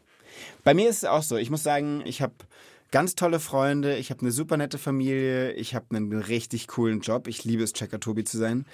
Bei 0.63 0.74
mir 0.74 0.89
ist 0.89 0.98
es 0.98 1.06
auch 1.06 1.24
so. 1.24 1.38
Ich 1.38 1.50
muss 1.50 1.62
sagen, 1.62 2.01
ich 2.06 2.22
habe 2.22 2.34
ganz 2.89 3.15
tolle 3.15 3.39
Freunde, 3.39 3.98
ich 3.98 4.10
habe 4.10 4.22
eine 4.22 4.32
super 4.32 4.58
nette 4.58 4.77
Familie, 4.77 5.53
ich 5.53 5.75
habe 5.75 5.96
einen 5.96 6.13
richtig 6.13 6.68
coolen 6.68 7.01
Job. 7.01 7.27
Ich 7.27 7.44
liebe 7.44 7.63
es, 7.63 7.74
Checker 7.74 8.00
Tobi 8.00 8.24
zu 8.24 8.38
sein. 8.38 8.65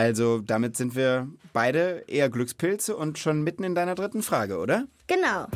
Also 0.00 0.40
damit 0.40 0.78
sind 0.78 0.96
wir 0.96 1.28
beide 1.52 2.04
eher 2.06 2.30
Glückspilze 2.30 2.96
und 2.96 3.18
schon 3.18 3.42
mitten 3.42 3.64
in 3.64 3.74
deiner 3.74 3.94
dritten 3.94 4.22
Frage, 4.22 4.56
oder? 4.56 4.86
Genau. 5.08 5.46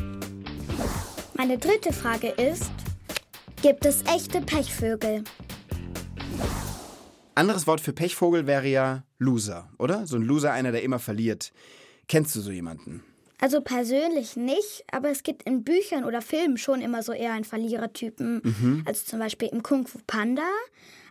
Meine 1.33 1.57
dritte 1.57 1.91
Frage 1.91 2.27
ist, 2.27 2.69
gibt 3.63 3.87
es 3.87 4.03
echte 4.03 4.41
Pechvögel? 4.41 5.23
Anderes 7.33 7.65
Wort 7.65 7.81
für 7.81 7.91
Pechvogel 7.91 8.45
wäre 8.45 8.67
ja 8.67 9.03
Loser, 9.17 9.67
oder? 9.79 10.05
So 10.05 10.15
ein 10.15 10.21
Loser, 10.21 10.53
einer, 10.53 10.71
der 10.71 10.83
immer 10.83 10.99
verliert. 10.99 11.51
Kennst 12.07 12.35
du 12.35 12.41
so 12.41 12.51
jemanden? 12.51 13.03
Also 13.39 13.61
persönlich 13.61 14.35
nicht, 14.35 14.83
aber 14.91 15.09
es 15.09 15.23
gibt 15.23 15.43
in 15.43 15.63
Büchern 15.63 16.05
oder 16.05 16.21
Filmen 16.21 16.57
schon 16.57 16.81
immer 16.81 17.03
so 17.03 17.11
eher 17.11 17.33
einen 17.33 17.43
Verlierertypen. 17.43 18.83
Also 18.85 19.05
zum 19.05 19.19
Beispiel 19.19 19.49
im 19.49 19.61
Kung 19.63 19.87
Fu 19.87 19.99
Panda. 20.07 20.47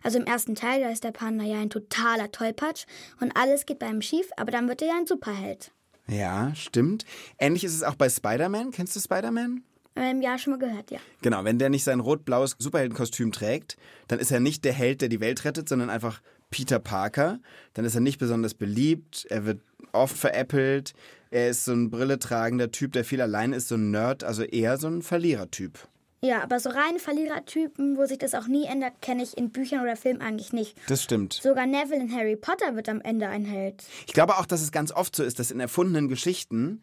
Also 0.03 0.19
im 0.19 0.25
ersten 0.25 0.53
Teil, 0.53 0.81
da 0.81 0.89
ist 0.89 1.03
der 1.03 1.11
Panda 1.11 1.43
ja 1.43 1.59
ein 1.59 1.71
totaler 1.71 2.31
Tollpatsch 2.31 2.85
und 3.21 3.35
alles 3.35 3.65
geht 3.65 3.79
bei 3.79 3.87
ihm 3.87 4.03
schief, 4.03 4.29
aber 4.37 4.51
dann 4.51 4.67
wird 4.67 4.83
er 4.83 4.89
ja 4.89 4.97
ein 4.99 5.07
Superheld. 5.07 5.71
Ja, 6.07 6.53
stimmt. 6.53 7.05
Ähnlich 7.39 7.63
ist 7.63 7.73
es 7.73 7.81
auch 7.81 7.95
bei 7.95 8.07
Spider-Man. 8.07 8.69
Kennst 8.69 8.95
du 8.95 8.99
Spider-Man? 8.99 9.63
Ähm, 9.95 10.21
ja, 10.21 10.37
schon 10.37 10.51
mal 10.51 10.59
gehört, 10.59 10.91
ja. 10.91 10.99
Genau, 11.21 11.43
wenn 11.43 11.57
der 11.57 11.69
nicht 11.69 11.83
sein 11.83 12.01
rot-blaues 12.01 12.55
Superheldenkostüm 12.59 13.31
trägt, 13.31 13.77
dann 14.07 14.19
ist 14.19 14.29
er 14.31 14.39
nicht 14.39 14.65
der 14.65 14.73
Held, 14.73 15.01
der 15.01 15.09
die 15.09 15.21
Welt 15.21 15.43
rettet, 15.45 15.69
sondern 15.69 15.89
einfach 15.89 16.21
Peter 16.51 16.79
Parker. 16.79 17.39
Dann 17.73 17.85
ist 17.85 17.95
er 17.95 18.01
nicht 18.01 18.19
besonders 18.19 18.53
beliebt, 18.53 19.25
er 19.29 19.45
wird 19.45 19.61
oft 19.93 20.15
veräppelt, 20.15 20.93
er 21.35 21.49
ist 21.49 21.65
so 21.65 21.73
ein 21.73 21.89
brilletragender 21.89 22.71
Typ, 22.71 22.93
der 22.93 23.03
viel 23.03 23.21
allein 23.21 23.51
ist, 23.51 23.67
so 23.67 23.75
ein 23.75 23.91
Nerd, 23.91 24.23
also 24.23 24.43
eher 24.43 24.77
so 24.77 24.87
ein 24.87 25.01
Verlierertyp. 25.01 25.77
Ja, 26.21 26.41
aber 26.41 26.61
so 26.61 26.69
reine 26.69 26.97
Verlierertypen, 26.97 27.97
wo 27.97 28.05
sich 28.05 28.17
das 28.17 28.33
auch 28.33 28.47
nie 28.47 28.65
ändert, 28.65 29.01
kenne 29.01 29.21
ich 29.21 29.37
in 29.37 29.51
Büchern 29.51 29.81
oder 29.81 29.97
Filmen 29.97 30.21
eigentlich 30.21 30.53
nicht. 30.53 30.77
Das 30.87 31.03
stimmt. 31.03 31.33
Sogar 31.33 31.65
Neville 31.65 31.99
in 31.99 32.15
Harry 32.15 32.37
Potter 32.37 32.77
wird 32.77 32.87
am 32.87 33.01
Ende 33.01 33.27
ein 33.27 33.43
Held. 33.43 33.83
Ich 34.07 34.13
glaube 34.13 34.37
auch, 34.37 34.45
dass 34.45 34.61
es 34.61 34.71
ganz 34.71 34.93
oft 34.93 35.13
so 35.13 35.23
ist, 35.23 35.37
dass 35.37 35.51
in 35.51 35.59
erfundenen 35.59 36.07
Geschichten 36.07 36.81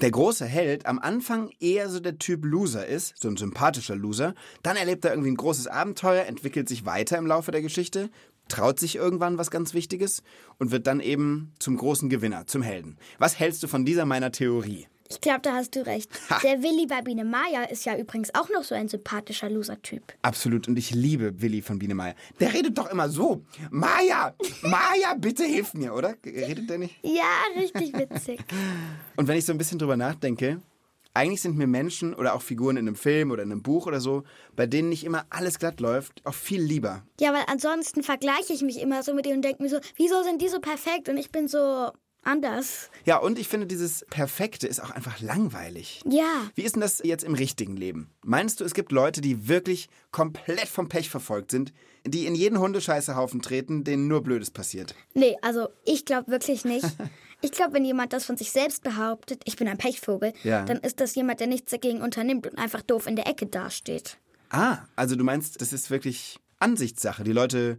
der 0.00 0.10
große 0.10 0.46
Held 0.46 0.86
am 0.86 0.98
Anfang 0.98 1.50
eher 1.60 1.90
so 1.90 2.00
der 2.00 2.18
Typ 2.18 2.46
Loser 2.46 2.86
ist, 2.86 3.14
so 3.20 3.28
ein 3.28 3.36
sympathischer 3.36 3.94
Loser. 3.94 4.34
Dann 4.62 4.76
erlebt 4.76 5.04
er 5.04 5.12
irgendwie 5.12 5.30
ein 5.30 5.36
großes 5.36 5.66
Abenteuer, 5.66 6.24
entwickelt 6.24 6.66
sich 6.66 6.86
weiter 6.86 7.18
im 7.18 7.26
Laufe 7.26 7.50
der 7.50 7.60
Geschichte, 7.60 8.08
traut 8.48 8.78
sich 8.78 8.96
irgendwann 8.96 9.38
was 9.38 9.50
ganz 9.50 9.74
Wichtiges 9.74 10.22
und 10.58 10.70
wird 10.70 10.86
dann 10.86 11.00
eben 11.00 11.52
zum 11.58 11.76
großen 11.76 12.08
Gewinner, 12.08 12.46
zum 12.46 12.62
Helden. 12.62 12.96
Was 13.18 13.38
hältst 13.38 13.62
du 13.62 13.68
von 13.68 13.84
dieser 13.84 14.04
meiner 14.04 14.32
Theorie? 14.32 14.86
Ich 15.12 15.20
glaube, 15.20 15.40
da 15.42 15.52
hast 15.52 15.76
du 15.76 15.84
recht. 15.84 16.08
Der 16.42 16.62
Willi 16.62 16.86
bei 16.86 17.02
Biene 17.02 17.24
Maya 17.24 17.64
ist 17.64 17.84
ja 17.84 17.96
übrigens 17.98 18.34
auch 18.34 18.48
noch 18.48 18.64
so 18.64 18.74
ein 18.74 18.88
sympathischer 18.88 19.50
Loser-Typ. 19.50 20.14
Absolut. 20.22 20.68
Und 20.68 20.78
ich 20.78 20.94
liebe 20.94 21.42
Willi 21.42 21.60
von 21.60 21.78
Biene 21.78 21.94
Meier. 21.94 22.14
Der 22.40 22.54
redet 22.54 22.78
doch 22.78 22.90
immer 22.90 23.10
so. 23.10 23.44
Maja, 23.70 24.34
Maja, 24.62 25.14
bitte 25.18 25.44
hilf 25.44 25.74
mir, 25.74 25.92
oder? 25.92 26.14
Redet 26.24 26.70
der 26.70 26.78
nicht? 26.78 26.96
Ja, 27.02 27.60
richtig 27.60 27.92
witzig. 27.92 28.40
Und 29.16 29.28
wenn 29.28 29.36
ich 29.36 29.44
so 29.44 29.52
ein 29.52 29.58
bisschen 29.58 29.78
drüber 29.78 29.98
nachdenke, 29.98 30.62
eigentlich 31.14 31.42
sind 31.42 31.56
mir 31.56 31.66
Menschen 31.66 32.14
oder 32.14 32.34
auch 32.34 32.42
Figuren 32.42 32.76
in 32.76 32.86
einem 32.86 32.96
Film 32.96 33.30
oder 33.30 33.42
in 33.42 33.52
einem 33.52 33.62
Buch 33.62 33.86
oder 33.86 34.00
so, 34.00 34.24
bei 34.56 34.66
denen 34.66 34.88
nicht 34.88 35.04
immer 35.04 35.26
alles 35.30 35.58
glatt 35.58 35.80
läuft, 35.80 36.24
auch 36.24 36.34
viel 36.34 36.62
lieber. 36.62 37.04
Ja, 37.20 37.32
weil 37.32 37.44
ansonsten 37.46 38.02
vergleiche 38.02 38.52
ich 38.52 38.62
mich 38.62 38.80
immer 38.80 39.02
so 39.02 39.14
mit 39.14 39.26
denen 39.26 39.36
und 39.36 39.44
denke 39.44 39.62
mir 39.62 39.68
so, 39.68 39.78
wieso 39.96 40.22
sind 40.22 40.40
die 40.40 40.48
so 40.48 40.60
perfekt 40.60 41.08
und 41.08 41.16
ich 41.16 41.30
bin 41.30 41.48
so 41.48 41.90
anders. 42.22 42.90
Ja, 43.04 43.16
und 43.18 43.38
ich 43.38 43.48
finde, 43.48 43.66
dieses 43.66 44.04
Perfekte 44.10 44.66
ist 44.66 44.80
auch 44.82 44.90
einfach 44.90 45.20
langweilig. 45.20 46.00
Ja. 46.08 46.50
Wie 46.54 46.62
ist 46.62 46.74
denn 46.76 46.80
das 46.82 47.00
jetzt 47.04 47.24
im 47.24 47.34
richtigen 47.34 47.76
Leben? 47.76 48.10
Meinst 48.24 48.60
du, 48.60 48.64
es 48.64 48.74
gibt 48.74 48.92
Leute, 48.92 49.20
die 49.20 49.48
wirklich 49.48 49.88
komplett 50.10 50.68
vom 50.68 50.88
Pech 50.88 51.10
verfolgt 51.10 51.50
sind, 51.50 51.72
die 52.06 52.26
in 52.26 52.34
jeden 52.34 52.58
Hundescheißehaufen 52.58 53.42
treten, 53.42 53.84
denen 53.84 54.08
nur 54.08 54.22
Blödes 54.22 54.50
passiert? 54.50 54.94
Nee, 55.14 55.36
also 55.42 55.68
ich 55.84 56.04
glaube 56.04 56.30
wirklich 56.30 56.64
nicht. 56.64 56.86
Ich 57.44 57.50
glaube, 57.50 57.72
wenn 57.74 57.84
jemand 57.84 58.12
das 58.12 58.24
von 58.24 58.36
sich 58.36 58.52
selbst 58.52 58.84
behauptet, 58.84 59.42
ich 59.46 59.56
bin 59.56 59.66
ein 59.66 59.76
Pechvogel, 59.76 60.32
Ja. 60.44 60.64
dann 60.64 60.76
ist 60.76 61.00
das 61.00 61.16
jemand, 61.16 61.40
der 61.40 61.48
nichts 61.48 61.72
dagegen 61.72 62.00
unternimmt 62.00 62.46
und 62.46 62.56
einfach 62.56 62.82
doof 62.82 63.08
in 63.08 63.16
der 63.16 63.26
Ecke 63.26 63.46
dasteht. 63.46 64.16
Ah, 64.50 64.78
also 64.94 65.16
du 65.16 65.24
meinst, 65.24 65.60
das 65.60 65.72
ist 65.72 65.90
wirklich 65.90 66.38
Ansichtssache. 66.60 67.24
Die 67.24 67.32
Leute 67.32 67.78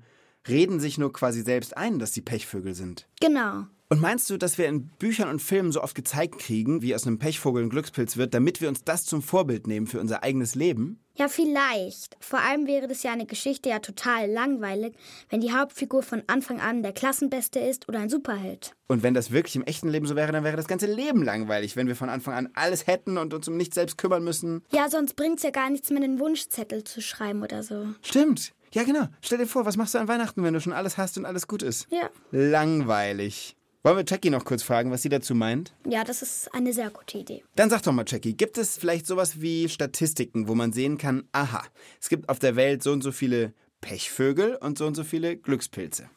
reden 0.50 0.82
sich 0.82 0.98
nur 0.98 1.14
quasi 1.14 1.44
selbst 1.44 1.78
ein, 1.78 1.98
dass 1.98 2.12
sie 2.14 2.20
Pechvögel 2.20 2.74
sind. 2.74 3.08
Genau. 3.22 3.64
Und 3.94 4.02
meinst 4.02 4.28
du, 4.32 4.38
dass 4.38 4.58
wir 4.58 4.68
in 4.68 4.88
Büchern 4.88 5.30
und 5.30 5.40
Filmen 5.40 5.72
so 5.72 5.84
oft 5.84 5.94
gezeigt 5.94 6.40
kriegen, 6.40 6.82
wie 6.82 6.96
aus 6.96 7.06
einem 7.06 7.20
Pechvogel 7.20 7.62
ein 7.62 7.70
Glückspilz 7.70 8.18
wird, 8.18 8.34
damit 8.34 8.60
wir 8.60 8.68
uns 8.68 8.84
das 8.84 9.06
zum 9.06 9.22
Vorbild 9.22 9.68
nehmen 9.68 9.86
für 9.86 10.00
unser 10.00 10.24
eigenes 10.24 10.56
Leben? 10.56 11.00
Ja, 11.16 11.28
vielleicht. 11.28 12.18
Vor 12.20 12.40
allem 12.40 12.66
wäre 12.66 12.88
das 12.88 13.04
ja 13.04 13.12
eine 13.12 13.28
Geschichte 13.28 13.70
ja 13.70 13.78
total 13.78 14.32
langweilig, 14.32 14.96
wenn 15.30 15.42
die 15.42 15.54
Hauptfigur 15.54 16.02
von 16.02 16.24
Anfang 16.26 16.60
an 16.60 16.82
der 16.82 16.92
Klassenbeste 16.92 17.60
ist 17.60 17.88
oder 17.88 18.00
ein 18.00 18.10
Superheld. 18.10 18.74
Und 18.88 19.04
wenn 19.04 19.14
das 19.14 19.30
wirklich 19.30 19.56
im 19.56 19.62
echten 19.62 19.90
Leben 19.90 20.08
so 20.08 20.16
wäre, 20.16 20.32
dann 20.32 20.44
wäre 20.44 20.58
das 20.58 20.66
ganze 20.68 20.92
Leben 20.92 21.22
langweilig, 21.22 21.76
wenn 21.76 21.86
wir 21.86 21.96
von 21.96 22.10
Anfang 22.10 22.34
an 22.34 22.50
alles 22.56 22.88
hätten 22.88 23.20
und 23.20 23.36
uns 23.36 23.48
um 23.48 23.58
nichts 23.58 23.76
selbst 23.76 24.00
kümmern 24.00 24.24
müssen. 24.24 24.64
Ja, 24.72 24.90
sonst 24.90 25.16
bringt's 25.16 25.44
ja 25.44 25.52
gar 25.52 25.70
nichts 25.70 25.92
mehr, 25.92 26.02
einen 26.02 26.20
Wunschzettel 26.20 26.84
zu 26.84 27.00
schreiben 27.00 27.44
oder 27.44 27.62
so. 27.62 27.90
Stimmt. 28.02 28.54
Ja, 28.72 28.82
genau. 28.82 29.06
Stell 29.22 29.38
dir 29.38 29.46
vor, 29.46 29.68
was 29.68 29.78
machst 29.78 29.94
du 29.94 30.00
an 30.00 30.08
Weihnachten, 30.08 30.42
wenn 30.44 30.56
du 30.56 30.62
schon 30.62 30.74
alles 30.74 30.98
hast 30.98 31.20
und 31.20 31.26
alles 31.28 31.48
gut 31.48 31.62
ist? 31.62 31.86
Ja. 31.92 32.10
Langweilig. 32.32 33.56
Wollen 33.86 33.98
wir 33.98 34.06
Jackie 34.08 34.30
noch 34.30 34.46
kurz 34.46 34.64
fragen, 34.64 34.92
was 34.92 35.02
sie 35.02 35.10
dazu 35.10 35.36
meint? 35.36 35.74
Ja, 35.86 36.06
das 36.06 36.22
ist 36.22 36.56
eine 36.56 36.72
sehr 36.72 36.90
gute 36.90 37.18
Idee. 37.18 37.44
Dann 37.58 37.70
sag 37.70 37.82
doch 37.82 37.92
mal, 37.92 38.06
Jackie, 38.08 38.32
gibt 38.34 38.58
es 38.58 38.78
vielleicht 38.78 39.06
sowas 39.06 39.42
wie 39.42 39.68
Statistiken, 39.68 40.48
wo 40.48 40.56
man 40.56 40.72
sehen 40.72 40.98
kann, 40.98 41.28
aha, 41.34 41.62
es 42.00 42.08
gibt 42.08 42.30
auf 42.30 42.40
der 42.40 42.56
Welt 42.56 42.82
so 42.82 42.94
und 42.94 43.02
so 43.02 43.12
viele 43.12 43.54
Pechvögel 43.82 44.56
und 44.56 44.78
so 44.78 44.88
und 44.88 44.96
so 44.96 45.04
viele 45.04 45.36
Glückspilze? 45.36 46.10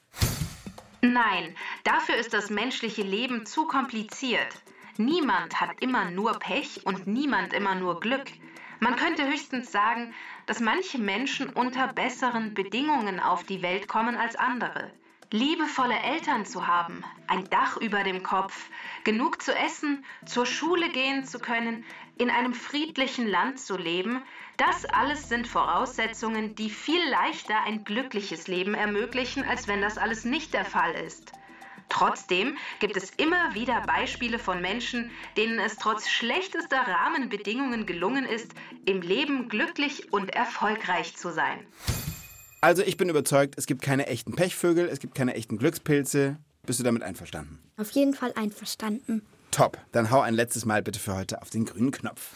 Nein, 1.02 1.56
dafür 1.82 2.14
ist 2.14 2.32
das 2.32 2.50
menschliche 2.50 3.02
Leben 3.02 3.46
zu 3.46 3.66
kompliziert. 3.66 4.62
Niemand 4.96 5.60
hat 5.60 5.70
immer 5.80 6.08
nur 6.12 6.38
Pech 6.38 6.86
und 6.86 7.08
niemand 7.08 7.52
immer 7.52 7.74
nur 7.74 7.98
Glück. 7.98 8.26
Man 8.78 8.94
könnte 8.94 9.26
höchstens 9.26 9.72
sagen, 9.72 10.14
dass 10.46 10.60
manche 10.60 10.98
Menschen 10.98 11.48
unter 11.48 11.92
besseren 11.92 12.54
Bedingungen 12.54 13.18
auf 13.18 13.42
die 13.42 13.62
Welt 13.62 13.88
kommen 13.88 14.14
als 14.14 14.36
andere. 14.36 14.92
Liebevolle 15.32 15.98
Eltern 15.98 16.46
zu 16.46 16.68
haben, 16.68 17.02
ein 17.26 17.50
Dach 17.50 17.76
über 17.76 18.04
dem 18.04 18.22
Kopf, 18.22 18.70
genug 19.02 19.42
zu 19.42 19.52
essen, 19.52 20.04
zur 20.24 20.46
Schule 20.46 20.88
gehen 20.90 21.24
zu 21.24 21.40
können, 21.40 21.84
in 22.16 22.30
einem 22.30 22.54
friedlichen 22.54 23.26
Land 23.26 23.58
zu 23.58 23.76
leben, 23.76 24.22
das 24.56 24.84
alles 24.84 25.28
sind 25.28 25.48
Voraussetzungen, 25.48 26.54
die 26.54 26.70
viel 26.70 27.02
leichter 27.10 27.60
ein 27.64 27.84
glückliches 27.84 28.46
Leben 28.46 28.74
ermöglichen, 28.74 29.42
als 29.42 29.66
wenn 29.66 29.80
das 29.80 29.98
alles 29.98 30.24
nicht 30.24 30.54
der 30.54 30.64
Fall 30.64 30.92
ist. 30.92 31.32
Trotzdem 31.88 32.56
gibt 32.78 32.96
es 32.96 33.10
immer 33.10 33.54
wieder 33.54 33.80
Beispiele 33.80 34.38
von 34.38 34.60
Menschen, 34.60 35.10
denen 35.36 35.58
es 35.58 35.76
trotz 35.76 36.08
schlechtester 36.08 36.86
Rahmenbedingungen 36.86 37.84
gelungen 37.84 38.26
ist, 38.26 38.54
im 38.84 39.02
Leben 39.02 39.48
glücklich 39.48 40.12
und 40.12 40.30
erfolgreich 40.30 41.16
zu 41.16 41.32
sein. 41.32 41.66
Also 42.66 42.82
ich 42.82 42.96
bin 42.96 43.08
überzeugt, 43.08 43.54
es 43.58 43.66
gibt 43.66 43.80
keine 43.80 44.08
echten 44.08 44.34
Pechvögel, 44.34 44.88
es 44.88 44.98
gibt 44.98 45.14
keine 45.14 45.34
echten 45.34 45.56
Glückspilze. 45.56 46.36
Bist 46.66 46.80
du 46.80 46.82
damit 46.82 47.04
einverstanden? 47.04 47.60
Auf 47.76 47.92
jeden 47.92 48.12
Fall 48.12 48.32
einverstanden. 48.34 49.22
Top, 49.52 49.78
dann 49.92 50.10
hau 50.10 50.20
ein 50.20 50.34
letztes 50.34 50.64
Mal 50.64 50.82
bitte 50.82 50.98
für 50.98 51.14
heute 51.14 51.42
auf 51.42 51.50
den 51.50 51.64
grünen 51.64 51.92
Knopf. 51.92 52.32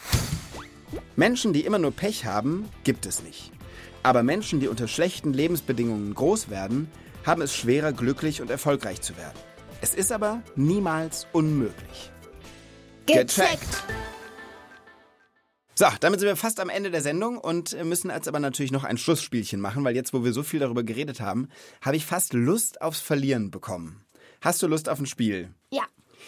Menschen, 1.16 1.52
die 1.52 1.64
immer 1.64 1.80
nur 1.80 1.90
Pech 1.90 2.26
haben, 2.26 2.68
gibt 2.84 3.06
es 3.06 3.24
nicht. 3.24 3.50
Aber 4.04 4.22
Menschen, 4.22 4.60
die 4.60 4.68
unter 4.68 4.86
schlechten 4.86 5.32
Lebensbedingungen 5.32 6.14
groß 6.14 6.48
werden, 6.48 6.88
haben 7.26 7.42
es 7.42 7.52
schwerer, 7.52 7.92
glücklich 7.92 8.40
und 8.40 8.52
erfolgreich 8.52 9.00
zu 9.00 9.16
werden. 9.16 9.36
Es 9.80 9.96
ist 9.96 10.12
aber 10.12 10.44
niemals 10.54 11.26
unmöglich. 11.32 12.12
Gecheckt. 13.06 13.82
So, 15.80 15.86
damit 16.00 16.20
sind 16.20 16.28
wir 16.28 16.36
fast 16.36 16.60
am 16.60 16.68
Ende 16.68 16.90
der 16.90 17.00
Sendung 17.00 17.38
und 17.38 17.72
müssen 17.86 18.10
jetzt 18.10 18.28
aber 18.28 18.38
natürlich 18.38 18.70
noch 18.70 18.84
ein 18.84 18.98
Schlussspielchen 18.98 19.62
machen, 19.62 19.82
weil 19.82 19.96
jetzt, 19.96 20.12
wo 20.12 20.22
wir 20.22 20.34
so 20.34 20.42
viel 20.42 20.60
darüber 20.60 20.82
geredet 20.82 21.22
haben, 21.22 21.48
habe 21.80 21.96
ich 21.96 22.04
fast 22.04 22.34
Lust 22.34 22.82
aufs 22.82 23.00
Verlieren 23.00 23.50
bekommen. 23.50 24.04
Hast 24.42 24.62
du 24.62 24.66
Lust 24.66 24.90
auf 24.90 24.98
ein 24.98 25.06
Spiel? 25.06 25.54
Ja. 25.70 25.84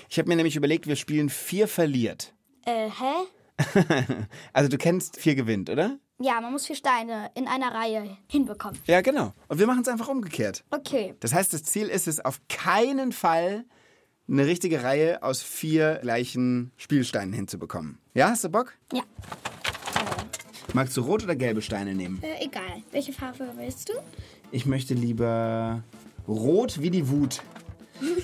Ich 0.09 0.19
habe 0.19 0.31
mir 0.31 0.37
nämlich 0.37 0.57
überlegt, 0.57 0.87
wir 0.87 0.97
spielen 0.97 1.29
vier 1.29 1.69
verliert. 1.69 2.33
Äh, 2.65 2.89
hä? 2.89 4.25
Also 4.55 4.71
du 4.71 4.79
kennst 4.79 5.19
vier 5.19 5.35
gewinnt, 5.35 5.69
oder? 5.69 5.99
Ja, 6.19 6.41
man 6.41 6.53
muss 6.53 6.65
vier 6.65 6.77
Steine 6.77 7.31
in 7.35 7.47
einer 7.47 7.75
Reihe 7.75 8.17
hinbekommen. 8.31 8.81
Ja, 8.87 9.03
genau. 9.03 9.35
Und 9.49 9.59
wir 9.59 9.67
machen 9.67 9.83
es 9.83 9.89
einfach 9.89 10.09
umgekehrt. 10.09 10.65
Okay. 10.71 11.15
Das 11.21 11.35
heißt, 11.35 11.53
das 11.53 11.65
Ziel 11.65 11.89
ist 11.89 12.09
es 12.09 12.25
auf 12.25 12.41
keinen 12.49 13.13
Fall, 13.13 13.67
eine 14.29 14.47
richtige 14.47 14.83
Reihe 14.83 15.23
aus 15.23 15.43
vier 15.43 15.99
gleichen 16.03 16.73
Spielsteinen 16.77 17.33
hinzubekommen. 17.33 17.99
Ja, 18.15 18.29
hast 18.31 18.45
du 18.45 18.49
Bock? 18.49 18.73
Ja. 18.93 19.03
Magst 20.75 20.97
du 20.97 21.03
rot 21.03 21.23
oder 21.25 21.37
gelbe 21.37 21.61
Steine 21.61 21.95
nehmen? 21.95 22.23
Äh, 22.23 22.45
egal. 22.47 22.83
Welche 22.93 23.13
Farbe 23.13 23.47
willst 23.57 23.89
du? 23.91 23.93
Ich 24.51 24.65
möchte 24.65 24.95
lieber 24.95 25.83
rot 26.27 26.81
wie 26.81 26.91
die 26.91 27.09
Wut. 27.09 27.43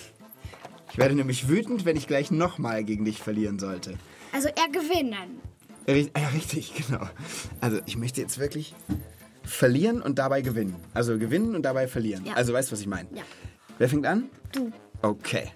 Ich 0.90 0.96
werde 0.98 1.14
nämlich 1.14 1.48
wütend, 1.48 1.84
wenn 1.84 1.96
ich 1.96 2.08
gleich 2.08 2.32
nochmal 2.32 2.82
gegen 2.82 3.04
dich 3.04 3.18
verlieren 3.18 3.60
sollte. 3.60 3.96
Also 4.32 4.48
eher 4.48 4.68
gewinnen. 4.72 5.38
Ri- 5.86 6.10
Ja, 6.18 6.28
richtig, 6.28 6.72
genau. 6.88 7.06
Also 7.60 7.78
ich 7.86 7.96
möchte 7.96 8.20
jetzt 8.20 8.38
wirklich 8.38 8.74
verlieren 9.44 10.02
und 10.02 10.18
dabei 10.18 10.40
gewinnen. 10.40 10.74
Also 10.94 11.16
gewinnen 11.18 11.54
und 11.54 11.62
dabei 11.62 11.86
verlieren. 11.86 12.24
Ja. 12.24 12.32
Also 12.32 12.52
weißt 12.52 12.70
du, 12.70 12.72
was 12.72 12.80
ich 12.80 12.88
meine? 12.88 13.08
Ja. 13.14 13.22
Wer 13.76 13.88
fängt 13.88 14.06
an? 14.06 14.24
Du. 14.50 14.72
Okay. 15.02 15.52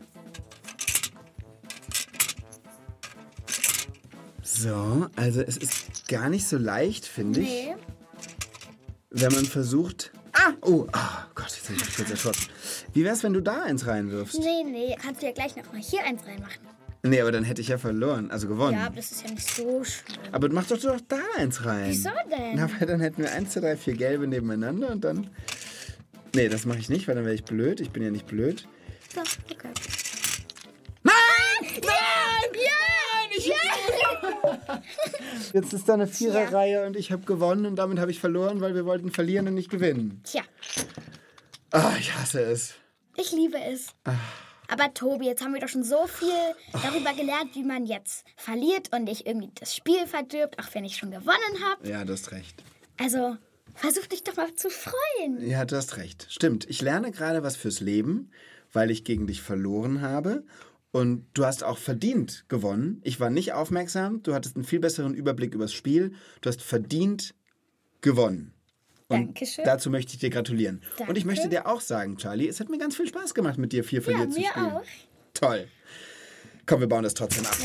So, 4.62 5.08
also 5.16 5.40
es 5.40 5.56
ist 5.56 6.08
gar 6.08 6.28
nicht 6.28 6.46
so 6.46 6.56
leicht, 6.56 7.04
finde 7.04 7.40
ich, 7.40 7.48
Nee. 7.48 7.74
wenn 9.10 9.32
man 9.32 9.44
versucht... 9.44 10.12
Ah! 10.34 10.52
Oh, 10.60 10.86
ah, 10.92 11.26
Gott, 11.34 11.48
jetzt 11.50 11.64
habe 11.64 11.74
ich 11.74 11.84
mich 11.84 11.96
kurz 11.96 12.10
erschrocken. 12.10 12.46
Wie 12.92 13.02
wär's, 13.04 13.24
wenn 13.24 13.32
du 13.32 13.40
da 13.40 13.62
eins 13.62 13.88
reinwirfst? 13.88 14.38
Nee, 14.38 14.62
nee. 14.64 14.96
Kannst 15.02 15.20
du 15.20 15.26
ja 15.26 15.32
gleich 15.32 15.56
noch 15.56 15.72
mal 15.72 15.80
hier 15.82 16.04
eins 16.04 16.24
reinmachen. 16.24 16.60
Nee, 17.02 17.20
aber 17.20 17.32
dann 17.32 17.42
hätte 17.42 17.60
ich 17.60 17.68
ja 17.68 17.78
verloren, 17.78 18.30
also 18.30 18.46
gewonnen. 18.46 18.78
Ja, 18.78 18.86
aber 18.86 18.96
das 18.96 19.10
ist 19.10 19.24
ja 19.24 19.30
nicht 19.30 19.52
so 19.52 19.82
schlimm. 19.82 20.18
Aber 20.30 20.48
mach 20.50 20.66
doch 20.68 20.78
doch 20.78 21.00
da 21.08 21.18
eins 21.36 21.64
rein. 21.64 21.90
Wieso 21.90 22.10
denn? 22.30 22.54
Na, 22.54 22.70
weil 22.78 22.86
dann 22.86 23.00
hätten 23.00 23.22
wir 23.22 23.32
1, 23.32 23.50
2, 23.50 23.60
3, 23.60 23.76
4 23.76 23.94
gelbe 23.94 24.28
nebeneinander 24.28 24.92
und 24.92 25.02
dann. 25.02 25.28
Nee, 26.36 26.48
das 26.48 26.66
mache 26.66 26.78
ich 26.78 26.88
nicht, 26.88 27.08
weil 27.08 27.16
dann 27.16 27.24
wäre 27.24 27.34
ich 27.34 27.44
blöd. 27.44 27.80
Ich 27.80 27.90
bin 27.90 28.04
ja 28.04 28.12
nicht 28.12 28.26
blöd. 28.28 28.68
So, 29.12 29.20
okay. 29.20 29.70
Jetzt 35.52 35.72
ist 35.72 35.88
da 35.88 35.94
eine 35.94 36.06
Viererreihe 36.06 36.86
und 36.86 36.96
ich 36.96 37.12
habe 37.12 37.24
gewonnen 37.24 37.66
und 37.66 37.76
damit 37.76 37.98
habe 37.98 38.10
ich 38.10 38.18
verloren, 38.20 38.60
weil 38.60 38.74
wir 38.74 38.84
wollten 38.84 39.10
verlieren 39.10 39.48
und 39.48 39.54
nicht 39.54 39.70
gewinnen. 39.70 40.20
Tja, 40.24 40.42
Ah, 41.70 41.92
ich 41.98 42.14
hasse 42.14 42.40
es. 42.42 42.74
ich 43.16 43.32
liebe 43.32 43.56
es. 43.70 43.86
Aber 44.68 44.92
Tobi, 44.94 45.26
jetzt 45.26 45.42
haben 45.42 45.54
wir 45.54 45.60
doch 45.60 45.68
schon 45.68 45.84
so 45.84 46.06
viel 46.06 46.28
darüber 46.82 47.12
gelernt, 47.14 47.54
wie 47.54 47.62
man 47.64 47.84
jetzt 47.86 48.24
verliert 48.36 48.90
und 48.94 49.04
nicht 49.04 49.26
irgendwie 49.26 49.50
das 49.54 49.74
Spiel 49.74 50.06
verdirbt, 50.06 50.58
auch 50.58 50.74
wenn 50.74 50.84
ich 50.84 50.96
schon 50.96 51.10
gewonnen 51.10 51.64
habe. 51.70 51.88
Ja, 51.88 52.04
du 52.04 52.12
hast 52.12 52.30
recht. 52.32 52.62
Also, 52.98 53.36
versuch 53.74 54.06
dich 54.06 54.22
doch 54.24 54.36
mal 54.36 54.54
zu 54.54 54.68
freuen. 54.70 55.46
Ja, 55.46 55.64
du 55.64 55.76
hast 55.76 55.96
recht. 55.96 56.26
Stimmt. 56.30 56.68
Ich 56.68 56.80
lerne 56.82 57.10
gerade 57.10 57.42
was 57.42 57.56
fürs 57.56 57.80
Leben, 57.80 58.30
weil 58.72 58.90
ich 58.90 59.04
gegen 59.04 59.26
dich 59.26 59.42
verloren 59.42 60.00
habe. 60.02 60.44
Und 60.92 61.26
du 61.34 61.44
hast 61.46 61.64
auch 61.64 61.78
verdient 61.78 62.44
gewonnen. 62.48 63.00
Ich 63.02 63.18
war 63.18 63.30
nicht 63.30 63.54
aufmerksam. 63.54 64.22
Du 64.22 64.34
hattest 64.34 64.56
einen 64.56 64.64
viel 64.64 64.78
besseren 64.78 65.14
Überblick 65.14 65.54
übers 65.54 65.72
Spiel. 65.72 66.12
Du 66.42 66.48
hast 66.50 66.60
verdient 66.62 67.34
gewonnen. 68.02 68.52
Und 69.08 69.26
Dankeschön. 69.28 69.64
dazu 69.64 69.90
möchte 69.90 70.12
ich 70.14 70.18
dir 70.20 70.30
gratulieren. 70.30 70.82
Und 70.98 71.16
ich 71.16 71.24
Danke. 71.24 71.26
möchte 71.26 71.48
dir 71.48 71.66
auch 71.66 71.80
sagen, 71.80 72.16
Charlie, 72.18 72.46
es 72.48 72.60
hat 72.60 72.68
mir 72.68 72.78
ganz 72.78 72.94
viel 72.96 73.06
Spaß 73.08 73.34
gemacht, 73.34 73.58
mit 73.58 73.72
dir 73.72 73.84
vier 73.84 74.00
Ja, 74.00 74.04
verliert 74.04 74.32
zu 74.34 74.40
mir 74.40 74.48
spielen. 74.50 74.66
auch. 74.72 74.82
Toll. 75.34 75.68
Komm, 76.66 76.80
wir 76.80 76.88
bauen 76.88 77.02
das 77.02 77.14
trotzdem 77.14 77.44
ab. 77.46 77.56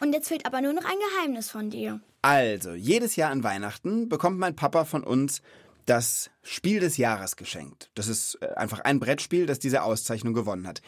Und 0.00 0.12
jetzt 0.12 0.28
fehlt 0.28 0.44
aber 0.46 0.60
nur 0.60 0.72
noch 0.72 0.84
ein 0.84 0.96
Geheimnis 1.14 1.50
von 1.50 1.70
dir. 1.70 2.00
Also, 2.22 2.72
jedes 2.72 3.16
Jahr 3.16 3.30
an 3.30 3.44
Weihnachten 3.44 4.08
bekommt 4.08 4.38
mein 4.38 4.56
Papa 4.56 4.84
von 4.84 5.04
uns 5.04 5.42
das 5.86 6.30
Spiel 6.42 6.80
des 6.80 6.96
Jahres 6.96 7.36
geschenkt. 7.36 7.90
Das 7.94 8.08
ist 8.08 8.38
äh, 8.40 8.46
einfach 8.54 8.80
ein 8.80 9.00
Brettspiel, 9.00 9.46
das 9.46 9.58
diese 9.58 9.82
Auszeichnung 9.82 10.32
gewonnen 10.32 10.66
hat. 10.66 10.80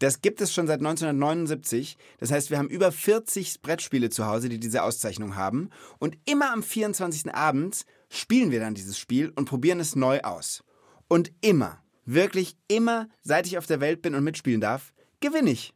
Das 0.00 0.22
gibt 0.22 0.40
es 0.40 0.52
schon 0.52 0.66
seit 0.66 0.80
1979. 0.80 1.96
Das 2.18 2.32
heißt, 2.32 2.50
wir 2.50 2.58
haben 2.58 2.68
über 2.68 2.90
40 2.90 3.60
Brettspiele 3.60 4.10
zu 4.10 4.26
Hause, 4.26 4.48
die 4.48 4.58
diese 4.58 4.82
Auszeichnung 4.82 5.36
haben. 5.36 5.68
Und 5.98 6.16
immer 6.24 6.52
am 6.52 6.62
24. 6.62 7.34
Abend 7.34 7.84
spielen 8.08 8.50
wir 8.50 8.60
dann 8.60 8.74
dieses 8.74 8.98
Spiel 8.98 9.30
und 9.36 9.44
probieren 9.44 9.78
es 9.78 9.94
neu 9.94 10.20
aus. 10.22 10.64
Und 11.06 11.30
immer, 11.42 11.82
wirklich 12.06 12.56
immer, 12.66 13.08
seit 13.22 13.46
ich 13.46 13.58
auf 13.58 13.66
der 13.66 13.80
Welt 13.80 14.00
bin 14.00 14.14
und 14.14 14.24
mitspielen 14.24 14.60
darf, 14.60 14.92
gewinne 15.20 15.50
ich 15.50 15.74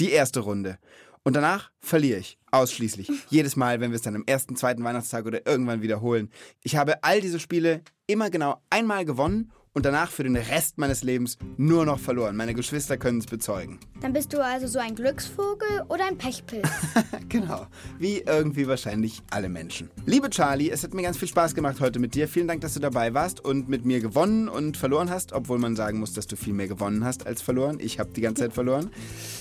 die 0.00 0.10
erste 0.10 0.40
Runde. 0.40 0.78
Und 1.22 1.34
danach 1.34 1.70
verliere 1.80 2.18
ich. 2.18 2.38
Ausschließlich. 2.50 3.10
Jedes 3.30 3.54
Mal, 3.54 3.80
wenn 3.80 3.92
wir 3.92 3.96
es 3.96 4.02
dann 4.02 4.16
am 4.16 4.24
ersten, 4.26 4.56
zweiten 4.56 4.82
Weihnachtstag 4.82 5.24
oder 5.24 5.46
irgendwann 5.46 5.82
wiederholen. 5.82 6.30
Ich 6.62 6.74
habe 6.74 7.04
all 7.04 7.20
diese 7.20 7.38
Spiele 7.38 7.82
immer 8.08 8.28
genau 8.28 8.60
einmal 8.70 9.04
gewonnen 9.04 9.52
und 9.76 9.84
danach 9.84 10.10
für 10.10 10.24
den 10.24 10.36
Rest 10.36 10.78
meines 10.78 11.02
Lebens 11.02 11.36
nur 11.58 11.84
noch 11.84 12.00
verloren. 12.00 12.34
Meine 12.34 12.54
Geschwister 12.54 12.96
können 12.96 13.18
es 13.18 13.26
bezeugen. 13.26 13.78
Dann 14.00 14.14
bist 14.14 14.32
du 14.32 14.42
also 14.42 14.66
so 14.66 14.78
ein 14.78 14.94
Glücksvogel 14.94 15.82
oder 15.90 16.06
ein 16.06 16.16
Pechpilz. 16.16 16.66
genau. 17.28 17.66
Wie 17.98 18.20
irgendwie 18.20 18.66
wahrscheinlich 18.66 19.20
alle 19.30 19.50
Menschen. 19.50 19.90
Liebe 20.06 20.30
Charlie, 20.30 20.70
es 20.70 20.82
hat 20.82 20.94
mir 20.94 21.02
ganz 21.02 21.18
viel 21.18 21.28
Spaß 21.28 21.54
gemacht 21.54 21.78
heute 21.80 21.98
mit 21.98 22.14
dir. 22.14 22.26
Vielen 22.26 22.48
Dank, 22.48 22.62
dass 22.62 22.72
du 22.72 22.80
dabei 22.80 23.12
warst 23.12 23.44
und 23.44 23.68
mit 23.68 23.84
mir 23.84 24.00
gewonnen 24.00 24.48
und 24.48 24.78
verloren 24.78 25.10
hast, 25.10 25.34
obwohl 25.34 25.58
man 25.58 25.76
sagen 25.76 25.98
muss, 26.00 26.14
dass 26.14 26.26
du 26.26 26.36
viel 26.36 26.54
mehr 26.54 26.68
gewonnen 26.68 27.04
hast 27.04 27.26
als 27.26 27.42
verloren. 27.42 27.76
Ich 27.78 27.98
habe 27.98 28.08
die 28.12 28.22
ganze 28.22 28.44
Zeit 28.44 28.54
verloren. 28.54 28.90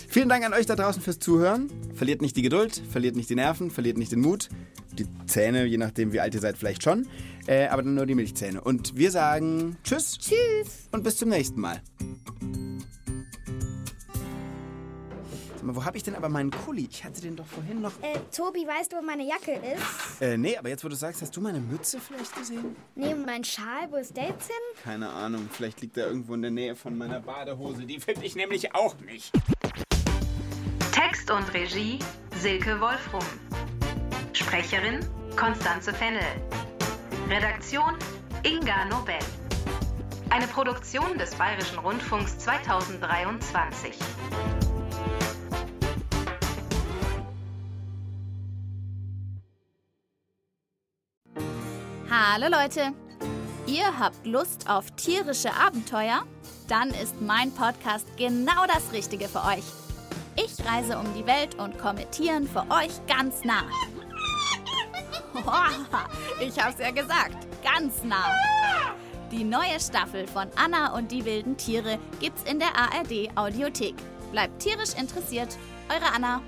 Vielen 0.10 0.28
Dank 0.28 0.46
an 0.46 0.54
euch 0.54 0.66
da 0.66 0.76
draußen 0.76 1.02
fürs 1.02 1.20
Zuhören. 1.20 1.70
Verliert 1.94 2.22
nicht 2.22 2.36
die 2.36 2.42
Geduld, 2.42 2.82
verliert 2.90 3.16
nicht 3.16 3.30
die 3.30 3.36
Nerven, 3.36 3.72
verliert 3.72 3.98
nicht 3.98 4.12
den 4.12 4.20
Mut. 4.20 4.50
Die 4.98 5.08
Zähne, 5.28 5.66
je 5.66 5.78
nachdem 5.78 6.14
wie 6.14 6.20
alt 6.20 6.34
ihr 6.34 6.42
seid, 6.42 6.58
vielleicht 6.58 6.84
schon. 6.84 7.08
Äh, 7.48 7.68
aber 7.68 7.84
dann 7.84 7.96
nur 7.96 8.06
die 8.06 8.16
Milchzähne. 8.16 8.62
Und 8.62 8.96
wir 8.96 9.12
sagen 9.12 9.78
Tschüss. 9.84 10.18
Tschüss. 10.18 10.88
Und 10.92 11.04
bis 11.04 11.18
zum 11.18 11.30
nächsten 11.30 11.60
Mal. 11.60 11.82
Sag 15.56 15.64
mal, 15.64 15.76
wo 15.76 15.86
habe 15.86 15.98
ich 15.98 16.04
denn 16.04 16.16
aber 16.16 16.30
meinen 16.30 16.52
Kuli? 16.52 16.88
Ich 16.90 17.04
hatte 17.04 17.22
den 17.22 17.36
doch 17.36 17.46
vorhin 17.46 17.82
noch. 17.82 17.92
Äh, 18.02 18.20
Tobi, 18.36 18.66
weißt 18.66 18.94
du, 18.94 18.98
wo 18.98 19.02
meine 19.02 19.28
Jacke 19.28 19.54
ist? 19.54 20.22
Äh, 20.22 20.38
nee, 20.38 20.58
aber 20.58 20.70
jetzt, 20.70 20.84
wo 20.84 20.90
du 20.90 20.96
sagst, 20.96 21.22
hast 21.22 21.36
du 21.36 21.42
meine 21.42 21.60
Mütze 21.60 22.00
vielleicht 22.00 22.36
gesehen? 22.36 22.76
Neben 22.96 23.26
meinen 23.26 23.44
Schal, 23.44 23.92
wo 23.92 23.98
ist 23.98 24.16
der 24.16 24.30
jetzt 24.30 24.48
hin? 24.48 24.84
Keine 24.84 25.10
Ahnung, 25.10 25.50
vielleicht 25.52 25.82
liegt 25.82 25.98
er 25.98 26.08
irgendwo 26.08 26.34
in 26.36 26.42
der 26.42 26.52
Nähe 26.52 26.76
von 26.76 26.98
meiner 26.98 27.20
Badehose. 27.20 27.86
Die 27.86 28.00
finde 28.00 28.26
ich 28.26 28.36
nämlich 28.36 28.74
auch 28.74 28.96
nicht. 29.00 29.32
Text 30.92 31.30
und 31.30 31.54
Regie 31.54 32.00
Silke 32.42 32.80
Wolfrum. 32.80 33.24
Sprecherin 34.36 35.00
Konstanze 35.38 35.94
Fennel. 35.94 36.20
Redaktion 37.30 37.96
Inga 38.44 38.84
Nobel. 38.86 39.16
Eine 40.30 40.46
Produktion 40.48 41.18
des 41.18 41.34
Bayerischen 41.36 41.80
Rundfunks 41.80 42.38
2023. 42.40 43.94
Hallo 52.10 52.48
Leute! 52.50 52.92
Ihr 53.68 53.98
habt 53.98 54.26
Lust 54.26 54.70
auf 54.70 54.92
tierische 54.98 55.54
Abenteuer? 55.54 56.24
Dann 56.68 56.90
ist 56.90 57.22
mein 57.22 57.54
Podcast 57.54 58.06
genau 58.18 58.66
das 58.68 58.92
Richtige 58.92 59.30
für 59.30 59.46
euch. 59.46 59.64
Ich 60.36 60.66
reise 60.66 60.98
um 60.98 61.06
die 61.14 61.26
Welt 61.26 61.56
und 61.56 61.78
komme 61.80 62.10
Tieren 62.12 62.48
für 62.48 62.66
euch 62.70 62.92
ganz 63.08 63.46
nah. 63.46 63.64
Ich 66.40 66.60
hab's 66.60 66.80
ja 66.80 66.92
gesagt, 66.92 67.48
ganz 67.64 68.04
nah. 68.04 68.32
Die 69.32 69.44
neue 69.44 69.80
Staffel 69.80 70.28
von 70.28 70.48
Anna 70.56 70.96
und 70.96 71.12
die 71.12 71.26
wilden 71.26 71.58
Tiere 71.58 71.98
gibt's 72.20 72.44
in 72.44 72.60
der 72.60 72.76
ARD 72.78 73.36
Audiothek. 73.36 73.96
Bleibt 74.32 74.62
tierisch 74.62 74.94
interessiert. 74.94 75.58
Eure 75.90 76.14
Anna. 76.14 76.42